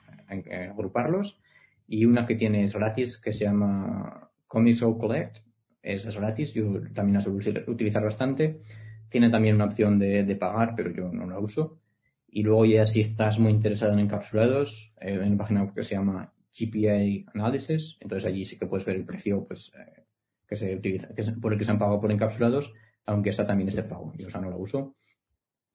[0.69, 1.39] agruparlos.
[1.87, 5.37] Y una que tiene es gratis, que se llama Comics O Collect.
[5.81, 8.61] Es, gratis, yo también la suelo utilizar bastante.
[9.09, 11.79] Tiene también una opción de, pagar, pero yo no la uso.
[12.27, 15.95] Y luego ya si estás muy interesado en encapsulados, eh, en una página que se
[15.95, 20.03] llama GPA Analysis, entonces allí sí que puedes ver el precio pues, eh,
[20.47, 22.73] que se utiliza, que por el que se han pagado por encapsulados,
[23.05, 24.11] aunque esa también es de pago.
[24.17, 24.95] Yo esa no la uso.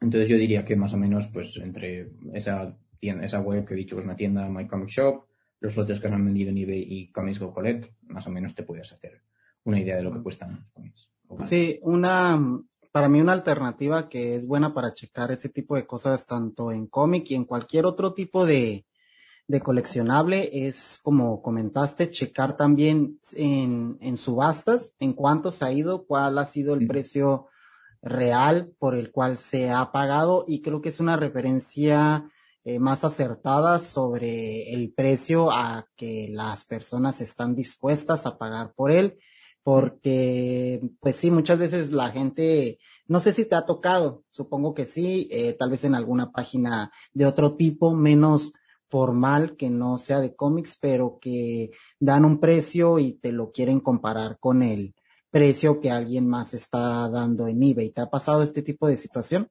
[0.03, 3.77] Entonces yo diría que más o menos, pues entre esa tienda, esa web que he
[3.77, 5.25] dicho, que es una tienda, My Comic Shop,
[5.61, 8.55] los lotes que se han vendido en eBay y Comics Go Collect, más o menos
[8.55, 9.23] te puedes hacer
[9.65, 11.09] una idea de lo que cuestan los cómics.
[11.45, 12.39] Sí, una,
[12.91, 16.89] para mí una alternativa que es buena para checar ese tipo de cosas tanto en
[16.89, 18.85] cómic y en cualquier otro tipo de,
[19.47, 26.07] de coleccionable es, como comentaste, checar también en, en subastas, en cuánto se ha ido,
[26.07, 27.47] cuál ha sido el precio
[28.03, 32.29] real por el cual se ha pagado y creo que es una referencia
[32.65, 38.91] eh, más acertada sobre el precio a que las personas están dispuestas a pagar por
[38.91, 39.19] él,
[39.63, 44.87] porque pues sí, muchas veces la gente, no sé si te ha tocado, supongo que
[44.87, 48.53] sí, eh, tal vez en alguna página de otro tipo, menos
[48.89, 53.81] formal que no sea de cómics, pero que dan un precio y te lo quieren
[53.81, 54.95] comparar con el
[55.33, 57.91] precio que alguien más está dando en eBay.
[57.91, 59.49] ¿Te ha pasado este tipo de situación?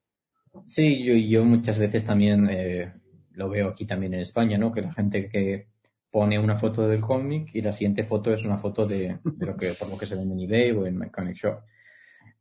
[0.65, 2.93] Sí, yo, yo muchas veces también eh,
[3.31, 4.71] lo veo aquí también en España, ¿no?
[4.71, 5.67] Que la gente que
[6.11, 9.73] pone una foto del cómic y la siguiente foto es una foto de, lo que
[9.73, 11.61] por lo que se vende en eBay o en Mechanic Shop.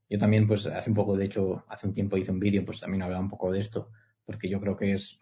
[0.09, 2.81] Yo también, pues, hace un poco, de hecho, hace un tiempo hice un vídeo, pues
[2.81, 3.91] también hablaba un poco de esto,
[4.27, 5.21] porque yo creo que es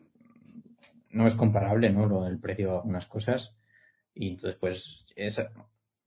[1.11, 2.27] no es comparable, ¿no?
[2.27, 3.57] el precio de algunas cosas.
[4.15, 5.07] Y entonces, pues,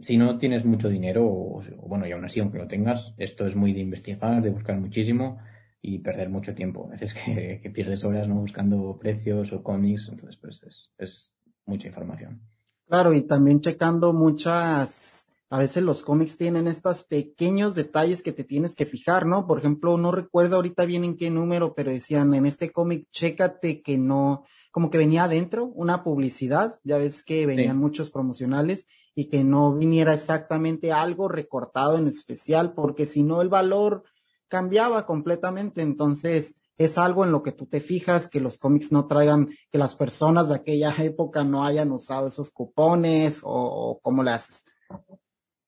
[0.02, 3.56] si no tienes mucho dinero, o, bueno, y aún así, aunque lo tengas, esto es
[3.56, 5.40] muy de investigar, de buscar muchísimo
[5.82, 6.88] y perder mucho tiempo.
[6.88, 8.36] A veces que, pierdes horas, ¿no?
[8.36, 11.34] Buscando precios o cómics, entonces, pues, es, es
[11.66, 12.42] mucha información.
[12.88, 18.46] Claro, y también checando muchas a veces los cómics tienen estos pequeños detalles que te
[18.46, 19.46] tienes que fijar, ¿no?
[19.46, 23.82] Por ejemplo, no recuerdo ahorita bien en qué número, pero decían en este cómic, chécate
[23.82, 29.26] que no, como que venía adentro una publicidad, ya ves que venían muchos promocionales y
[29.26, 34.04] que no viniera exactamente algo recortado en especial, porque si no el valor
[34.47, 35.82] cambiaba completamente.
[35.82, 39.78] Entonces, es algo en lo que tú te fijas, que los cómics no traigan, que
[39.78, 44.65] las personas de aquella época no hayan usado esos cupones o, cómo le haces.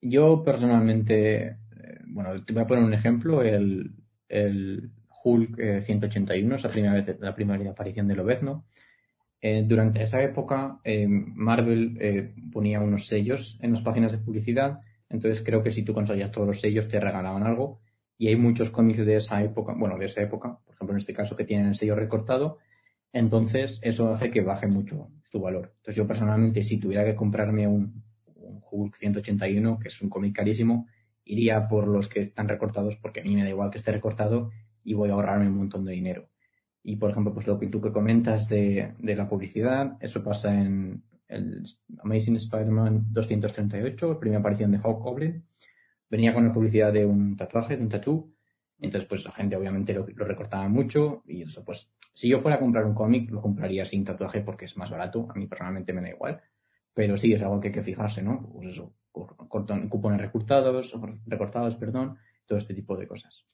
[0.01, 1.57] Yo personalmente, eh,
[2.07, 3.95] bueno, te voy a poner un ejemplo, el,
[4.27, 4.91] el
[5.23, 8.65] Hulk 181, esa primera vez, la primera aparición de Lobezno.
[9.45, 14.79] Eh, durante esa época, eh, Marvel ponía unos sellos en las páginas de publicidad,
[15.09, 17.81] entonces creo que si tú conseguías todos los sellos te regalaban algo,
[18.17, 21.13] y hay muchos cómics de esa época, bueno, de esa época, por ejemplo en este
[21.13, 22.59] caso que tienen el sello recortado,
[23.11, 25.73] entonces eso hace que baje mucho su valor.
[25.77, 28.03] Entonces yo personalmente, si tuviera que comprarme un,
[28.71, 30.87] Hulk 181, que es un cómic carísimo,
[31.25, 34.51] iría por los que están recortados porque a mí me da igual que esté recortado
[34.83, 36.29] y voy a ahorrarme un montón de dinero.
[36.83, 41.03] Y por ejemplo, pues lo que tú que comentas de, la publicidad, eso pasa en
[41.27, 41.63] el
[41.99, 45.45] Amazing Spider-Man 238, la primera aparición de Hawkgoblin.
[46.09, 48.35] Venía con la publicidad de un tatuaje, de un tatú.
[48.79, 52.57] Entonces, pues la gente obviamente lo, lo recortaba mucho y eso, pues, si yo fuera
[52.57, 55.27] a comprar un cómic, lo compraría sin tatuaje porque es más barato.
[55.29, 56.41] A mí personalmente me da igual
[56.93, 58.49] pero sí es algo que hay que fijarse, ¿no?
[58.53, 60.93] Pues eso, cupones recortados,
[61.25, 63.45] recortados, perdón, todo este tipo de cosas.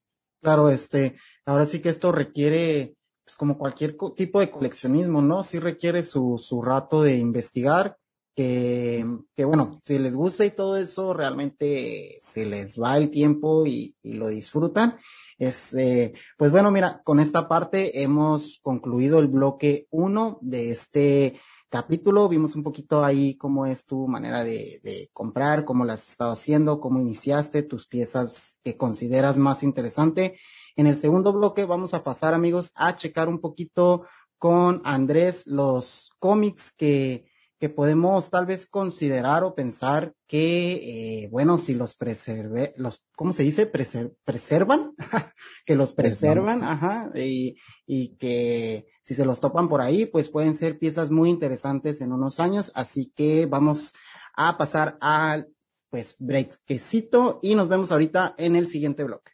[0.41, 1.15] Claro, este,
[1.45, 2.95] ahora sí que esto requiere,
[3.29, 5.43] pues como cualquier tipo de coleccionismo, ¿no?
[5.43, 7.95] Sí requiere su, su rato de investigar,
[8.35, 13.67] que, que bueno, si les gusta y todo eso, realmente se les va el tiempo
[13.67, 14.97] y, y lo disfrutan.
[15.37, 21.39] Es, eh, pues bueno, mira, con esta parte hemos concluido el bloque uno de este
[21.69, 22.29] capítulo.
[22.29, 26.31] Vimos un poquito ahí cómo es tu manera de, de comprar, cómo las has estado
[26.31, 30.39] haciendo, cómo iniciaste, tus piezas que consideras más interesante.
[30.79, 34.05] En el segundo bloque vamos a pasar, amigos, a checar un poquito
[34.37, 37.25] con Andrés los cómics que,
[37.59, 43.33] que podemos tal vez considerar o pensar que, eh, bueno, si los preserve, los, ¿cómo
[43.33, 43.65] se dice?
[43.65, 44.93] preservan,
[45.65, 50.55] que los preservan, ajá, y, y que si se los topan por ahí, pues pueden
[50.55, 52.71] ser piezas muy interesantes en unos años.
[52.73, 53.95] Así que vamos
[54.33, 55.49] a pasar al,
[55.89, 59.33] pues, breakcito y nos vemos ahorita en el siguiente bloque.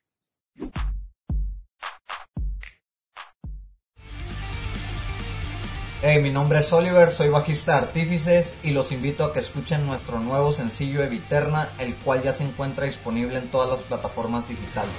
[6.08, 9.88] Hey, mi nombre es Oliver, soy bajista de Artífices y los invito a que escuchen
[9.88, 14.94] nuestro nuevo sencillo Eviterna, el cual ya se encuentra disponible en todas las plataformas digitales.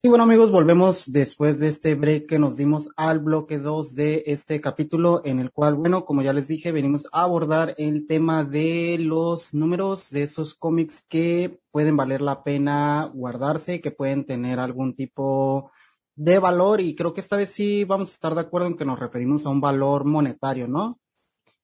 [0.00, 4.22] Y bueno amigos, volvemos después de este break que nos dimos al bloque 2 de
[4.26, 8.44] este capítulo en el cual, bueno, como ya les dije, venimos a abordar el tema
[8.44, 14.60] de los números de esos cómics que pueden valer la pena guardarse, que pueden tener
[14.60, 15.72] algún tipo
[16.14, 18.84] de valor y creo que esta vez sí vamos a estar de acuerdo en que
[18.84, 21.00] nos referimos a un valor monetario, ¿no?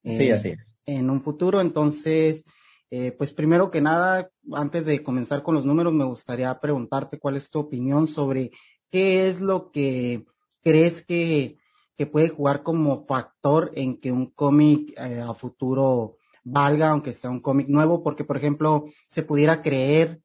[0.03, 0.59] sí, así es.
[0.87, 2.45] En un futuro, entonces,
[2.91, 7.37] eh, pues primero que nada, antes de comenzar con los números, me gustaría preguntarte cuál
[7.37, 8.51] es tu opinión sobre
[8.91, 10.25] qué es lo que
[10.63, 11.59] crees que,
[11.97, 17.31] que puede jugar como factor en que un cómic eh, a futuro valga, aunque sea
[17.31, 20.21] un cómic nuevo, porque por ejemplo, se pudiera creer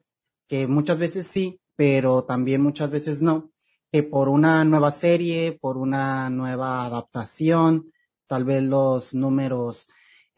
[0.47, 3.51] que muchas veces sí, pero también muchas veces no,
[3.91, 7.91] que por una nueva serie, por una nueva adaptación,
[8.27, 9.87] tal vez los números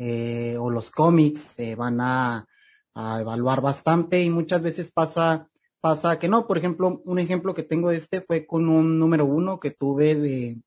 [0.04, 2.48] eh, o los cómics se van a,
[2.96, 5.48] evaluar bastante y muchas veces pasa,
[5.80, 6.48] pasa que no.
[6.48, 10.16] Por ejemplo, un ejemplo que tengo de este fue con un número uno que tuve
[10.16, 10.62] de,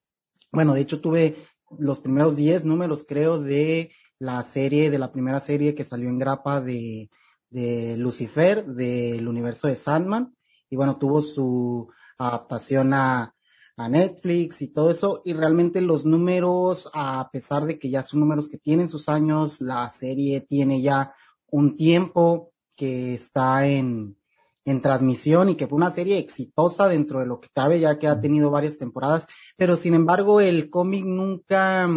[0.53, 1.37] bueno, de hecho tuve
[1.79, 6.19] los primeros diez números, creo, de la serie, de la primera serie que salió en
[6.19, 7.11] grapa de,
[7.51, 10.35] de Lucifer, del universo de Sandman.
[10.71, 13.35] Y bueno, tuvo su, adaptación a,
[13.77, 15.23] a Netflix y todo eso.
[15.25, 19.61] Y realmente los números, a pesar de que ya son números que tienen sus años,
[19.61, 21.15] la serie tiene ya
[21.51, 24.17] un tiempo que está en,
[24.65, 28.07] en transmisión y que fue una serie exitosa dentro de lo que cabe, ya que
[28.07, 31.89] ha tenido varias temporadas, pero sin embargo el cómic nunca,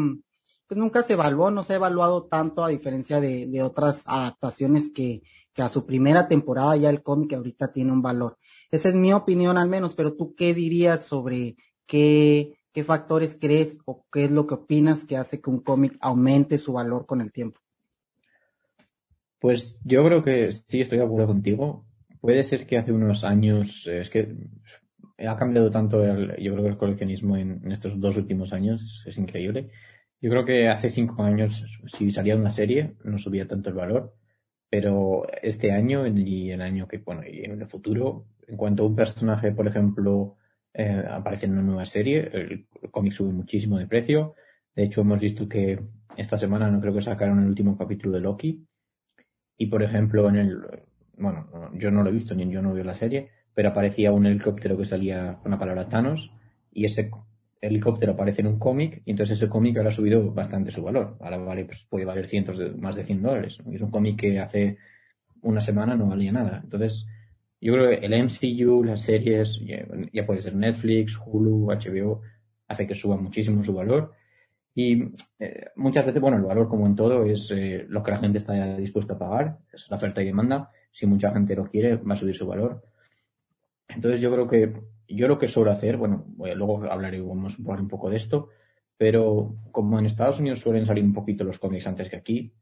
[0.68, 4.92] pues nunca se evaluó, no se ha evaluado tanto a diferencia de, de otras adaptaciones
[4.94, 8.38] que, que a su primera temporada ya el cómic ahorita tiene un valor.
[8.70, 11.56] Esa es mi opinión al menos, pero tú qué dirías sobre
[11.88, 12.54] qué,
[12.86, 16.74] factores crees o qué es lo que opinas que hace que un cómic aumente su
[16.74, 17.60] valor con el tiempo?
[19.40, 21.86] Pues yo creo que sí, estoy de acuerdo contigo.
[22.22, 24.36] Puede ser que hace unos años, eh, es que
[25.18, 29.18] ha cambiado tanto el, yo creo el coleccionismo en, en, estos dos últimos años, es
[29.18, 29.72] increíble.
[30.22, 34.16] Yo creo que hace cinco años, si salía una serie, no subía tanto el valor,
[34.70, 38.96] pero este año y el año que, bueno, y en el futuro, en cuanto un
[38.96, 40.38] personaje, por ejemplo,
[40.80, 44.36] eh, aparece en una nueva serie, el, cómic sube muchísimo de precio.
[44.76, 45.80] De hecho, hemos visto que
[46.16, 48.64] esta semana no creo que sacaron el último capítulo de Loki.
[49.58, 50.62] Y por ejemplo, en el,
[51.18, 54.28] bueno, yo no lo he visto ni yo no veo la serie, pero aparecía un
[54.28, 56.32] helicóptero que salía con la palabra Thanos
[56.72, 57.10] y ese
[57.60, 61.18] helicóptero aparece en un cómic y entonces ese cómic ahora ha subido bastante su valor.
[61.22, 63.58] Ahora vale, pues puede valer cientos de, más de 100 dólares.
[63.72, 64.78] es un cómic que hace
[65.42, 66.62] una semana no valía nada.
[66.64, 67.08] Entonces,
[67.60, 69.62] yo creo que el MCU, las series,
[70.14, 72.22] ya, puede ser Netflix, Hulu, HBO,
[72.68, 74.14] hace que suba muchísimo su valor.
[74.76, 78.20] Y eh, muchas veces, bueno, el valor como en todo es eh, lo que la
[78.20, 80.70] gente está dispuesta a pagar, es la oferta y demanda.
[80.92, 82.84] Si mucha gente lo quiere, va a subir su valor.
[83.88, 84.74] Entonces yo creo que,
[85.08, 88.50] yo lo que suelo hacer, bueno, luego hablaré, vamos a hablar un poco de esto,
[88.98, 92.54] pero como en Estados Unidos suelen salir un poquito los cómics antes que aquí,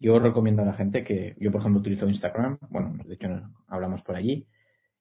[0.00, 3.28] yo recomiendo a la gente que, yo por ejemplo utilizo Instagram, bueno, de hecho
[3.68, 4.48] hablamos por allí,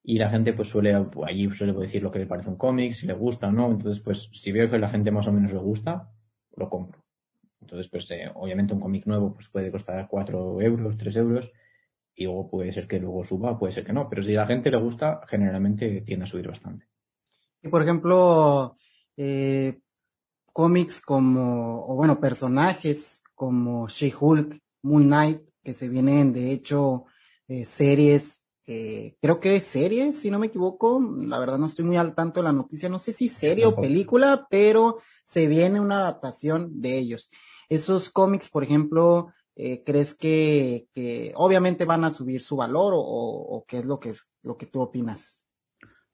[0.04, 0.94] y la gente pues suele,
[1.26, 4.04] allí suele decir lo que le parece un cómic, si le gusta o no, entonces
[4.04, 6.12] pues si veo que la gente más o menos le gusta,
[6.56, 7.04] lo compro.
[7.62, 11.52] Entonces pues eh, obviamente un cómic nuevo pues puede costar 4 euros, 3 euros,
[12.14, 14.48] y luego puede ser que luego suba, puede ser que no, pero si a la
[14.48, 16.86] gente le gusta, generalmente tiende a subir bastante.
[17.62, 18.76] Y por ejemplo,
[19.16, 19.80] eh,
[20.52, 27.06] cómics como, o bueno, personajes como She-Hulk, Moon Knight, que se vienen de hecho
[27.48, 31.98] eh, series, eh, creo que series, si no me equivoco, la verdad no estoy muy
[31.98, 36.02] al tanto de la noticia, no sé si serie o película, pero se viene una
[36.02, 37.32] adaptación de ellos.
[37.68, 43.02] Esos cómics, por ejemplo, eh, ¿crees que, que, obviamente van a subir su valor o,
[43.02, 44.14] o, qué es lo que,
[44.44, 45.44] lo que tú opinas?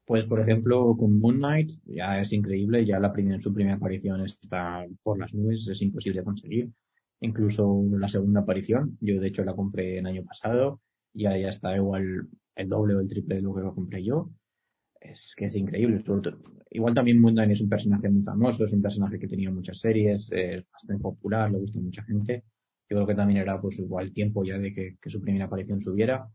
[0.05, 4.21] Pues, por ejemplo, con Moon Knight ya es increíble, ya la primera, su primera aparición
[4.21, 6.71] está por las nubes, es imposible conseguir.
[7.21, 10.81] Incluso la segunda aparición, yo de hecho la compré el año pasado,
[11.13, 14.29] ya, ya está igual el doble o el triple de lo que lo compré yo.
[14.99, 16.03] Es que es increíble.
[16.71, 19.79] Igual también Moon Knight es un personaje muy famoso, es un personaje que tenía muchas
[19.79, 22.43] series, es bastante popular, le gusta mucha gente
[22.89, 26.29] yo creo que también era pues igual tiempo ya de que, su primera aparición subiera.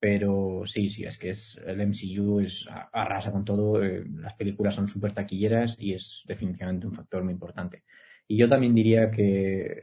[0.00, 4.76] Pero sí, sí, es que es el MCU es arrasa con todo, eh, las películas
[4.76, 7.82] son súper taquilleras y es definitivamente un factor muy importante.
[8.28, 9.80] Y yo también diría que,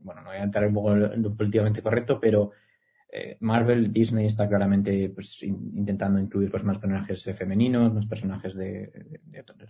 [0.00, 2.50] bueno, no voy a entrar un poco en lo políticamente correcto, pero
[3.10, 9.20] eh, Marvel, Disney está claramente pues, intentando incluir pues, más personajes femeninos, más personajes de,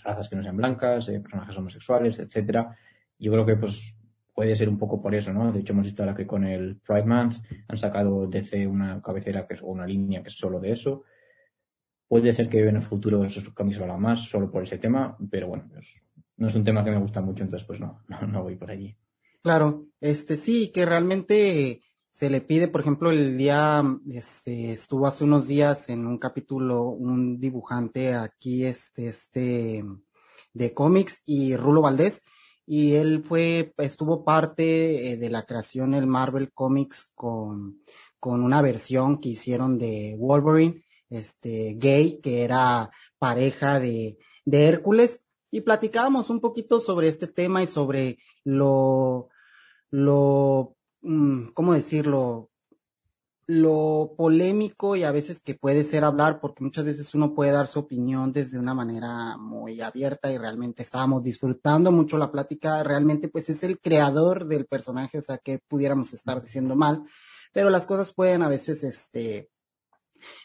[0.02, 2.74] razas que no sean blancas, eh, personajes homosexuales, etcétera.
[3.18, 3.94] Yo creo que pues
[4.34, 5.52] puede ser un poco por eso, ¿no?
[5.52, 7.36] De hecho, hemos visto ahora que con el Pride Month
[7.68, 11.04] han sacado DC una cabecera que es, o una línea que es solo de eso.
[12.08, 15.48] Puede ser que en el futuro esos cómics valgan más solo por ese tema, pero
[15.48, 15.86] bueno, pues,
[16.38, 18.70] no es un tema que me gusta mucho, entonces pues no, no, no voy por
[18.70, 18.96] allí.
[19.42, 25.24] Claro, este sí, que realmente se le pide, por ejemplo, el día, este, estuvo hace
[25.24, 29.84] unos días en un capítulo un dibujante aquí, este, este,
[30.52, 32.22] de cómics y Rulo Valdés,
[32.66, 37.82] y él fue, estuvo parte eh, de la creación del Marvel Comics con,
[38.18, 45.22] con una versión que hicieron de Wolverine, este, gay, que era pareja de, de Hércules,
[45.50, 49.28] y platicábamos un poquito sobre este tema y sobre lo,
[49.90, 52.50] lo, mm, ¿cómo decirlo?
[53.46, 57.66] Lo polémico y a veces que puede ser hablar, porque muchas veces uno puede dar
[57.66, 62.82] su opinión desde una manera muy abierta y realmente estábamos disfrutando mucho la plática.
[62.82, 67.04] Realmente, pues es el creador del personaje, o sea, que pudiéramos estar diciendo mal,
[67.54, 69.48] pero las cosas pueden a veces, este,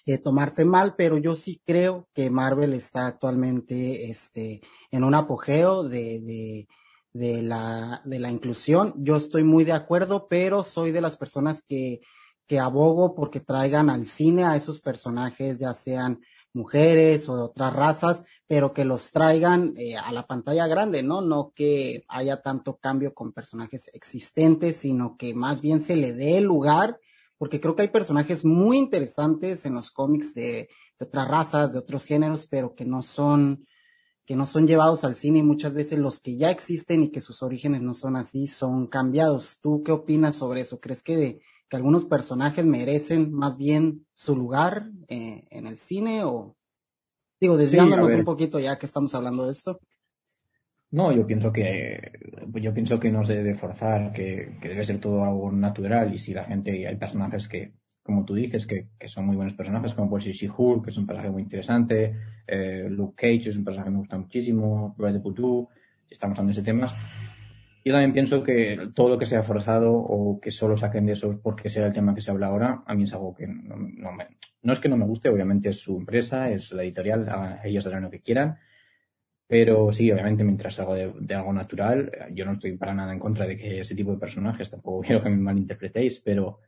[0.05, 4.61] eh, tomarse mal, pero yo sí creo que Marvel está actualmente este,
[4.91, 6.67] en un apogeo de,
[7.13, 8.93] de, la, de la inclusión.
[8.97, 12.01] Yo estoy muy de acuerdo, pero soy de las personas que,
[12.47, 16.19] que abogo porque traigan al cine a esos personajes, ya sean
[16.53, 21.21] mujeres o de otras razas, pero que los traigan eh, a la pantalla grande, ¿no?
[21.21, 26.41] No que haya tanto cambio con personajes existentes, sino que más bien se le dé
[26.41, 26.99] lugar
[27.43, 32.05] porque creo que hay personajes muy interesantes en los cómics de, otras razas, de otros
[32.05, 33.67] géneros, pero que no son,
[34.25, 37.19] que no son llevados al cine y muchas veces los que ya existen y que
[37.19, 39.59] sus orígenes no son así son cambiados.
[39.59, 40.79] ¿Tú qué opinas sobre eso?
[40.79, 46.55] ¿Crees que, que algunos personajes merecen más bien su lugar eh, en el cine o
[47.41, 49.81] digo, desviándonos un poquito ya que estamos hablando de esto?
[50.93, 52.11] No, yo pienso que
[52.61, 56.13] yo pienso que no se debe forzar, que, que, debe ser todo algo natural.
[56.13, 57.73] Y si la gente hay personajes que,
[58.03, 60.97] como tú dices, que, que son muy buenos personajes, como puede ser She-Hulk, que es
[60.97, 62.15] un personaje muy interesante,
[62.45, 65.67] eh, Luke Cage es un personaje que me gusta muchísimo, Red de
[66.11, 66.95] estamos hablando de ese tema.
[67.83, 71.39] Yo también pienso que todo lo que sea forzado o que solo saquen de eso
[71.41, 74.27] porque sea el tema que se habla ahora, a mí es algo que no, me,
[74.61, 78.03] no es que no me guste, obviamente es su empresa, es la editorial, ellos harán
[78.03, 78.59] lo que quieran,
[79.53, 83.45] pero sí, obviamente, mientras hago de, algo natural, yo no estoy para nada en contra
[83.45, 86.61] de que ese tipo de personajes, tampoco quiero que me malinterpretéis, pero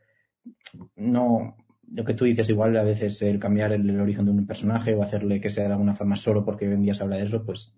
[0.97, 1.57] no,
[1.91, 5.01] lo que tú dices, igual a veces el cambiar el, origen de un personaje o
[5.01, 7.43] hacerle que sea de alguna forma solo porque hoy en día se habla de eso,
[7.43, 7.73] pues.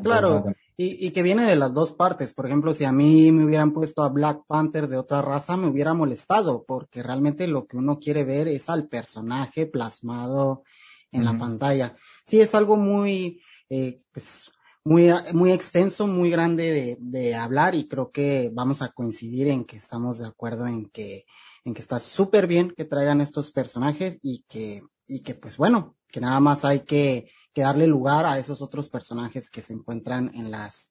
[0.00, 0.44] Claro,
[0.76, 2.32] y, y, que viene de las dos partes.
[2.32, 5.66] Por ejemplo, si a mí me hubieran puesto a Black Panther de otra raza, me
[5.66, 10.62] hubiera molestado, porque realmente lo que uno quiere ver es al personaje plasmado
[11.10, 11.96] en la pantalla.
[12.24, 14.51] Sí, es algo muy, eh, pues
[14.84, 19.64] muy, muy extenso, muy grande de, de, hablar y creo que vamos a coincidir en
[19.64, 21.24] que estamos de acuerdo en que,
[21.64, 25.96] en que está súper bien que traigan estos personajes y que, y que pues bueno,
[26.08, 30.32] que nada más hay que, que darle lugar a esos otros personajes que se encuentran
[30.34, 30.90] en las,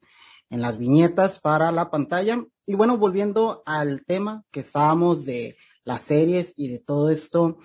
[0.49, 2.43] en las viñetas para la pantalla.
[2.65, 7.57] Y bueno, volviendo al tema que estábamos de las series y de todo esto,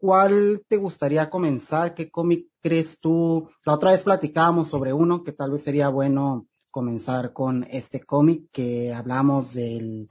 [0.00, 1.94] ¿cuál te gustaría comenzar?
[1.94, 3.50] ¿Qué cómic crees tú?
[3.66, 8.48] La otra vez platicábamos sobre uno que tal vez sería bueno comenzar con este cómic
[8.50, 10.08] que hablamos del,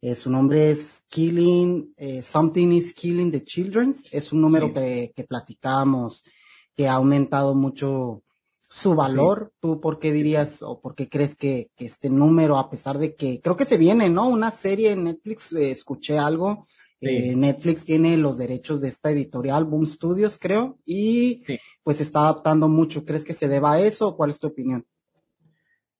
[0.00, 3.94] eh, su nombre es Killing, eh, Something is Killing the Children.
[4.10, 6.24] Es un número que, que platicábamos
[6.74, 8.22] que ha aumentado mucho
[8.68, 9.52] su valor.
[9.60, 13.14] ¿Tú por qué dirías o por qué crees que, que, este número, a pesar de
[13.14, 14.28] que creo que se viene, ¿no?
[14.28, 16.66] Una serie en Netflix, eh, escuché algo
[17.00, 21.44] eh, Netflix tiene los derechos de esta editorial, Boom Studios, creo, y
[21.82, 23.04] pues está adaptando mucho.
[23.04, 24.86] ¿Crees que se deba a eso o cuál es tu opinión?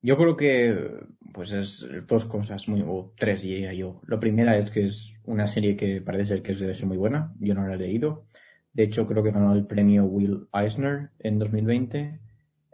[0.02, 1.00] Yo creo que,
[1.32, 4.00] pues es dos cosas, muy, o tres diría yo.
[4.04, 7.34] Lo primera es que es una serie que parece ser que es ser muy buena.
[7.40, 8.26] Yo no la he leído.
[8.72, 12.20] De hecho, creo que ganó el premio Will Eisner en 2020.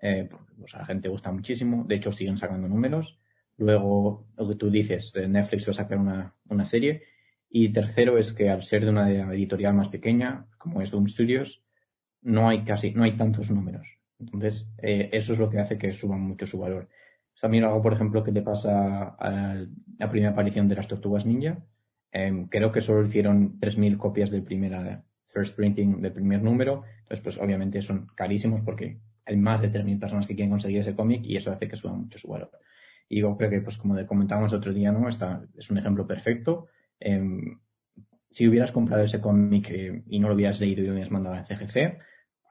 [0.02, 1.84] Eh, pues a la gente gusta muchísimo.
[1.88, 3.18] De hecho, siguen sacando números.
[3.56, 7.02] Luego, lo que tú dices, Netflix va a sacar una, una serie.
[7.54, 11.62] Y tercero es que al ser de una editorial más pequeña, como es Doom Studios,
[12.22, 13.86] no hay casi, no hay tantos números.
[14.18, 16.88] Entonces, eh, eso es lo que hace que suban mucho su valor.
[17.38, 19.66] También algo, por ejemplo, que le pasa a
[19.98, 21.58] la primera aparición de las Tortugas Ninja.
[22.10, 26.80] Em, creo que solo hicieron 3.000 copias del primer first printing del primer número.
[27.00, 30.94] Entonces, pues obviamente son carísimos porque hay más de 3.000 personas que quieren conseguir ese
[30.94, 32.50] cómic y eso hace que suba mucho su valor.
[33.10, 35.06] Y yo creo que, pues como comentábamos otro día, ¿no?
[35.06, 36.68] Está, es un ejemplo perfecto
[37.04, 37.58] Em,
[38.30, 41.34] si hubieras comprado ese cómic eh, y no lo hubieras leído y lo hubieras mandado
[41.34, 41.98] a CGC,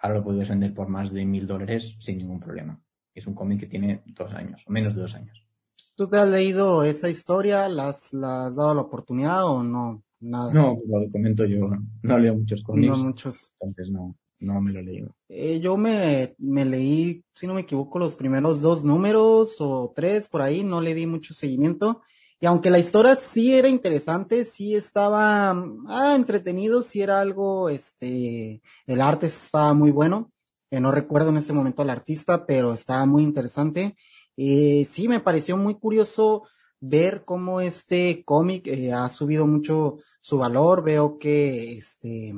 [0.02, 2.80] ahora lo podrías vender por más de mil dólares sin ningún problema.
[3.14, 5.46] Es un cómic que tiene dos años, o menos de dos años.
[5.96, 7.68] ¿Tú te has leído esa historia?
[7.70, 10.04] ¿La has, dado la oportunidad o no?
[10.20, 10.54] Nada.
[10.54, 11.70] No, lo comento yo,
[12.04, 12.88] no leo muchos cómics.
[12.88, 13.54] No muchos.
[13.60, 15.16] Entonces no, no me lo he leído.
[15.30, 20.30] Eh, yo me, me leí, si no me equivoco, los primeros dos números o tres
[20.30, 22.02] por ahí, no le di mucho seguimiento
[22.42, 25.52] y aunque la historia sí era interesante, sí estaba
[25.88, 30.32] ah, entretenido, sí era algo, este, el arte estaba muy bueno.
[30.72, 33.96] Eh, no recuerdo en este momento al artista, pero estaba muy interesante.
[34.38, 36.44] Eh, sí, me pareció muy curioso
[36.80, 40.84] ver cómo este cómic eh, ha subido mucho su valor.
[40.84, 42.34] Veo que este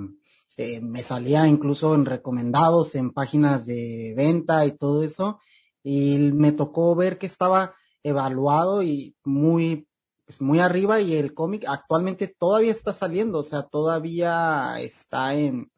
[0.58, 5.39] eh, me salía incluso en recomendados en páginas de venta y todo eso.
[5.84, 7.74] Y me tocó ver que estaba
[8.04, 9.88] evaluado y muy,
[10.26, 15.71] pues muy arriba y el cómic actualmente todavía está saliendo, o sea, todavía está en,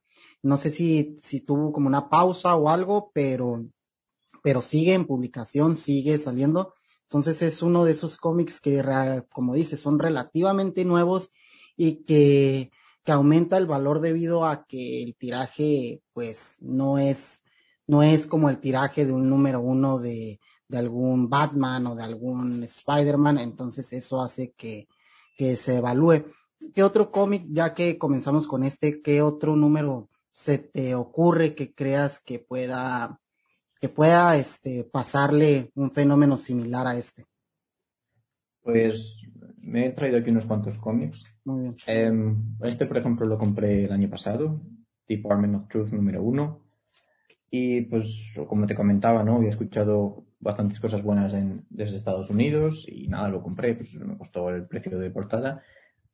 [0.44, 3.66] no sé si, si tuvo como una pausa o algo, pero,
[4.44, 6.74] pero sigue en publicación, sigue saliendo.
[7.04, 8.84] Entonces es uno de esos cómics que,
[9.32, 11.32] como dice, son relativamente nuevos
[11.76, 12.72] y que,
[13.04, 17.44] que aumenta el valor debido a que el tiraje, pues, no es,
[17.88, 22.04] no es como el tiraje de un número uno de, de algún Batman o de
[22.04, 24.88] algún Spider-Man, entonces eso hace que,
[25.38, 26.26] que se evalúe.
[26.74, 31.74] ¿Qué otro cómic, ya que comenzamos con este, qué otro número se te ocurre que
[31.74, 33.20] creas que pueda
[33.80, 37.26] que pueda este, pasarle un fenómeno similar a este?
[38.62, 39.22] Pues
[39.60, 41.24] me he traído aquí unos cuantos cómics.
[41.44, 41.76] Muy bien.
[41.86, 44.60] Eh, este, por ejemplo, lo compré el año pasado,
[45.08, 46.62] Department of Truth número uno.
[47.52, 49.36] Y pues, como te comentaba, ¿no?
[49.36, 54.18] Había escuchado bastantes cosas buenas en, desde Estados Unidos y nada, lo compré, pues me
[54.18, 55.64] costó el precio de portada.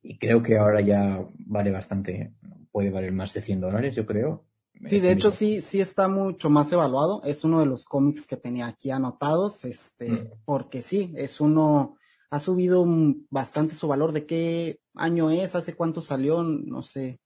[0.02, 2.34] Y creo que ahora ya vale bastante,
[2.72, 4.46] puede valer más de 100 dólares, yo creo.
[4.88, 7.22] Sí, de hecho sí, sí está mucho más evaluado.
[7.24, 10.32] Es uno de los cómics que tenía aquí anotados, este, mm.
[10.44, 11.98] porque sí, es uno,
[12.32, 12.84] ha subido
[13.30, 14.12] bastante su valor.
[14.12, 15.56] ¿De qué año es?
[15.56, 16.42] ¿Hace cuánto salió?
[16.42, 17.20] No sé.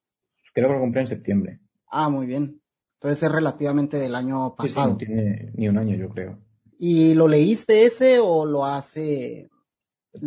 [0.53, 1.59] Creo que lo compré en septiembre.
[1.89, 2.61] Ah, muy bien.
[2.95, 4.91] Entonces es relativamente del año pasado.
[4.91, 6.39] no tiene ni un año, yo creo.
[6.77, 9.49] ¿Y lo leíste ese o lo hace,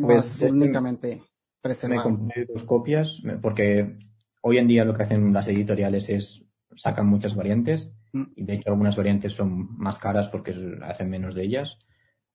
[0.00, 1.22] pues, únicamente
[1.60, 2.10] preservado?
[2.10, 3.96] Me compré dos copias, porque
[4.42, 6.44] hoy en día lo que hacen las editoriales es
[6.74, 8.24] sacan muchas variantes mm.
[8.36, 11.78] y de hecho algunas variantes son más caras porque hacen menos de ellas.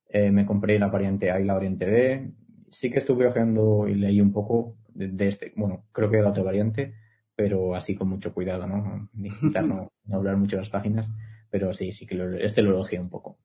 [0.09, 2.34] Eh, me compré la variante A y la variante B.
[2.70, 6.30] Sí que estuve ojeando y leí un poco de, este, bueno, creo que de la
[6.30, 6.93] otra variante,
[7.36, 9.09] pero así con mucho cuidado, ¿no?
[9.16, 11.11] Intentar no, hablar mucho de las páginas,
[11.49, 13.39] pero sí, sí que este lo elogié un poco.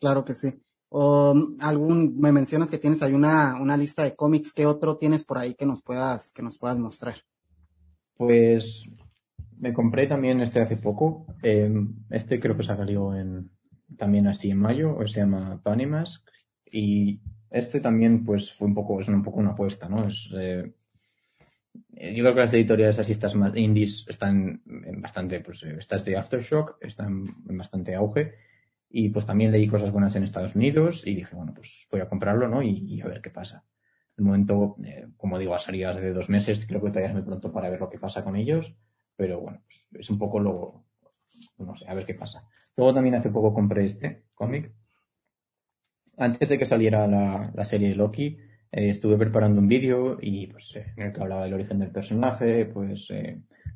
[0.00, 0.60] Claro que sí.
[0.88, 5.22] O, algún, me mencionas que tienes ahí una, una lista de cómics, ¿qué otro tienes
[5.24, 7.22] por ahí que nos puedas, que nos puedas mostrar?
[8.16, 8.88] Pues
[9.58, 11.26] me compré también este hace poco.
[11.42, 13.50] Em, este creo que salió en,
[13.96, 16.26] también así en mayo, se llama Panimask.
[16.72, 17.20] Y
[17.50, 20.08] este también, pues, fue un poco, es un poco una apuesta, ¿no?
[20.08, 20.72] Es, eh,
[21.92, 26.16] yo creo que las editoriales así, estas más indies, están en bastante, pues, estas de
[26.16, 28.34] Aftershock, están en bastante auge.
[28.90, 32.08] Y pues también leí cosas buenas en Estados Unidos y dije, bueno, pues voy a
[32.08, 32.62] comprarlo, ¿no?
[32.62, 33.64] Y, a ver qué pasa.
[34.18, 37.22] El momento, eh, como digo, ha salido hace dos meses, creo que todavía es muy
[37.22, 38.74] pronto para ver lo que pasa con ellos
[39.20, 40.86] pero bueno, pues, es un poco lo,
[41.58, 42.48] no sé, a ver qué pasa.
[42.74, 44.72] Luego también hace poco compré este cómic.
[46.16, 48.38] Antes de que saliera la, serie de Loki,
[48.72, 51.90] eh, estuve preparando un vídeo y pues eh, en el que hablaba del origen del
[51.90, 53.08] personaje, pues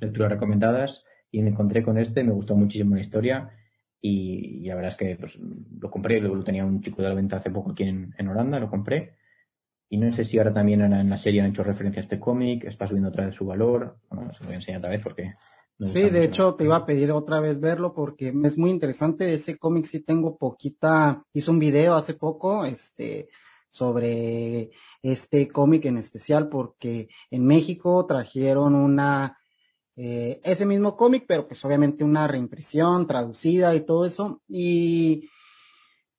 [0.00, 3.50] lecturas recomendadas y me encontré con este, me gustó muchísimo la historia
[4.06, 7.14] y, la verdad es que pues, lo compré, luego lo tenía un chico de la
[7.14, 9.14] venta hace poco aquí en, en Holanda, lo compré
[9.94, 12.64] y no sé si ahora también en la serie han hecho referencia a este cómic,
[12.64, 13.98] está subiendo otra vez su valor.
[14.10, 15.34] Bueno, se lo voy a enseñar otra vez porque...
[15.80, 19.32] sí, de hecho te iba a pedir otra vez verlo porque es muy interesante.
[19.32, 23.28] Ese cómic sí tengo poquita, hice un video hace poco, este,
[23.68, 29.38] sobre este cómic en especial porque en México trajeron una,
[29.96, 34.42] eh, ese mismo cómic, pero pues obviamente una reimpresión traducida y todo eso.
[34.48, 35.28] Y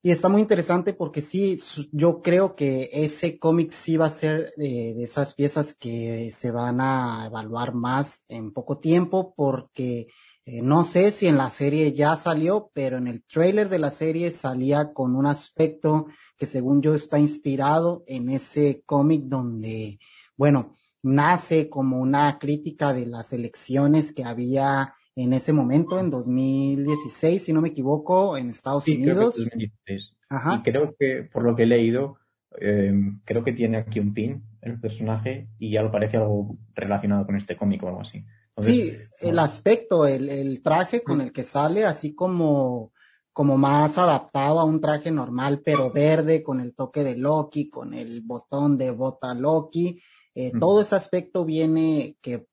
[0.05, 1.59] y está muy interesante porque sí,
[1.91, 6.79] yo creo que ese cómic sí va a ser de, esas piezas que se van
[6.79, 10.05] a evaluar más en poco tiempo porque
[10.45, 13.89] eh, no sé si en la serie ya salió, pero en el trailer de la
[13.89, 16.05] serie salía con un aspecto
[16.37, 19.97] que según yo está inspirado en ese cómic donde,
[20.37, 20.75] bueno,
[21.05, 27.53] nace como una crítica de las elecciones que había en ese momento, en 2016, si
[27.53, 29.35] no me equivoco, en Estados Unidos.
[29.35, 29.99] Creo que
[30.29, 30.55] Ajá.
[30.55, 32.17] Y creo que, por lo que he leído,
[32.59, 32.91] eh,
[33.23, 37.35] creo que tiene aquí un pin el personaje y ya lo parece algo relacionado con
[37.35, 38.25] este cómic o algo así.
[38.57, 38.91] sí,
[39.21, 42.93] el aspecto, el, el traje con el que sale, así como,
[43.31, 47.93] como más adaptado a un traje normal, pero verde, con el toque de Loki, con
[47.93, 50.01] el botón de bota Loki.
[50.35, 52.45] Eh, todo ese aspecto viene que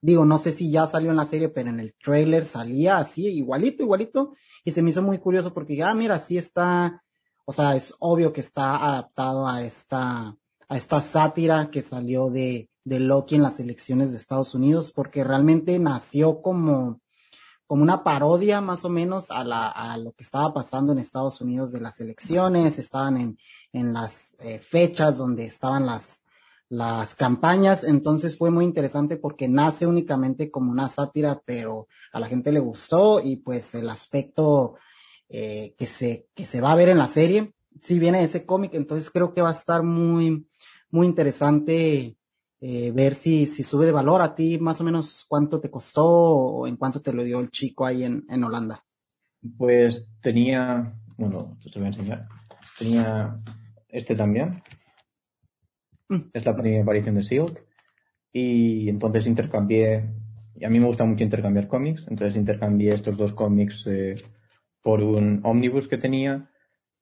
[0.00, 3.26] digo, no sé si ya salió en la serie, pero en el trailer salía así,
[3.26, 4.34] igualito, igualito,
[4.64, 7.02] y se me hizo muy curioso porque, ah, mira, sí está,
[7.44, 10.36] o sea, es obvio que está adaptado a esta,
[10.68, 15.24] a esta sátira que salió de, de Loki en las elecciones de Estados Unidos, porque
[15.24, 17.00] realmente nació como,
[17.66, 21.40] como una parodia más o menos a, la, a lo que estaba pasando en Estados
[21.40, 23.38] Unidos de las elecciones, estaban en,
[23.72, 26.22] en las eh, fechas donde estaban las,
[26.70, 32.28] las campañas, entonces fue muy interesante porque nace únicamente como una sátira, pero a la
[32.28, 34.76] gente le gustó y pues el aspecto
[35.28, 38.74] eh, que se, que se va a ver en la serie, si viene ese cómic,
[38.74, 40.46] entonces creo que va a estar muy,
[40.90, 42.16] muy interesante
[42.60, 46.06] eh, ver si, si sube de valor a ti, más o menos cuánto te costó
[46.06, 48.84] o en cuánto te lo dio el chico ahí en, en Holanda.
[49.58, 52.28] Pues tenía, bueno, te voy a enseñar,
[52.78, 53.40] tenía
[53.88, 54.62] este también,
[56.10, 56.30] mm.
[56.32, 57.64] es la primera aparición de Silk,
[58.32, 60.04] y entonces intercambié,
[60.54, 64.14] y a mí me gusta mucho intercambiar cómics, entonces intercambié estos dos cómics eh,
[64.82, 66.50] por un ómnibus que tenía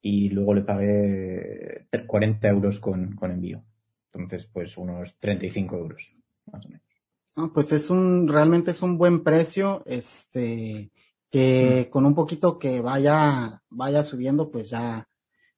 [0.00, 3.64] y luego le pagué 40 euros con, con envío.
[4.12, 6.12] Entonces, pues unos 35 euros,
[6.46, 6.86] más o menos.
[7.36, 10.90] Ah, pues es un, realmente es un buen precio, este,
[11.30, 11.90] que mm.
[11.90, 15.07] con un poquito que vaya, vaya subiendo, pues ya,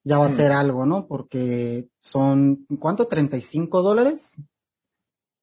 [0.03, 1.07] ya va a ser algo, ¿no?
[1.07, 3.07] Porque son, ¿cuánto?
[3.07, 4.35] ¿35 dólares?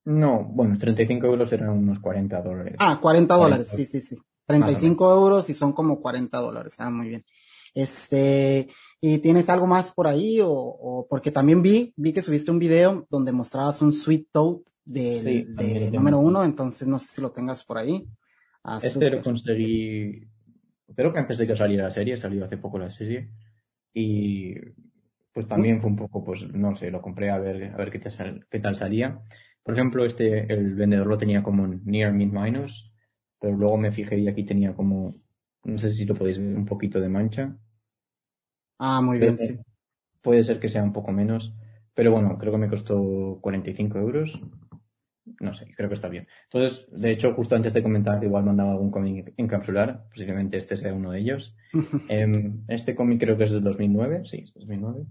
[0.04, 2.76] No, bueno, 35 euros eran unos 40 dólares.
[2.78, 4.16] Ah, 40 dólares, sí, sí, sí.
[4.46, 6.74] 35 euros y son como 40 dólares.
[6.78, 7.24] Ah, muy bien.
[7.74, 8.68] Este,
[9.00, 10.40] ¿y tienes algo más por ahí?
[10.40, 14.59] O, o porque también vi, vi que subiste un video donde mostrabas un Sweet Toad
[14.88, 18.09] del, de número uno, entonces no sé si lo tengas por ahí.
[18.64, 20.26] Ah, este lo conseguí,
[20.94, 23.30] creo que antes de que saliera la serie, salió hace poco la serie,
[23.99, 24.55] y
[25.32, 27.99] pues también fue un poco, pues no sé, lo compré a ver, a ver qué,
[27.99, 29.20] tal, qué tal salía.
[29.62, 32.92] Por ejemplo, este, el vendedor lo tenía como Near Mid Minus,
[33.40, 35.16] pero luego me fijé y aquí tenía como,
[35.64, 37.57] no sé si lo podéis ver, un poquito de mancha.
[38.78, 39.59] Ah, muy bien, sí.
[40.22, 41.53] Puede ser que sea un poco menos,
[41.94, 44.40] pero bueno, creo que me costó 45 euros.
[45.41, 46.26] No sé, creo que está bien.
[46.45, 50.95] Entonces, de hecho, justo antes de comentar, igual mandaba algún cómic encapsular, posiblemente este sea
[50.95, 51.57] uno de ellos.
[52.09, 55.07] Em, este cómic creo que es del 2009, sí, es 2009.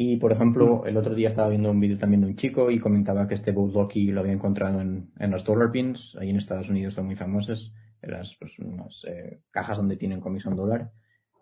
[0.00, 2.78] Y, por ejemplo, el otro día estaba viendo un vídeo también de un chico y
[2.78, 6.16] comentaba que este Bulldocky lo había encontrado en, en los dollar pins.
[6.20, 7.74] Ahí en Estados Unidos son muy famosos.
[8.00, 10.92] En las pues, unas, eh, cajas donde tienen cómics en dólar.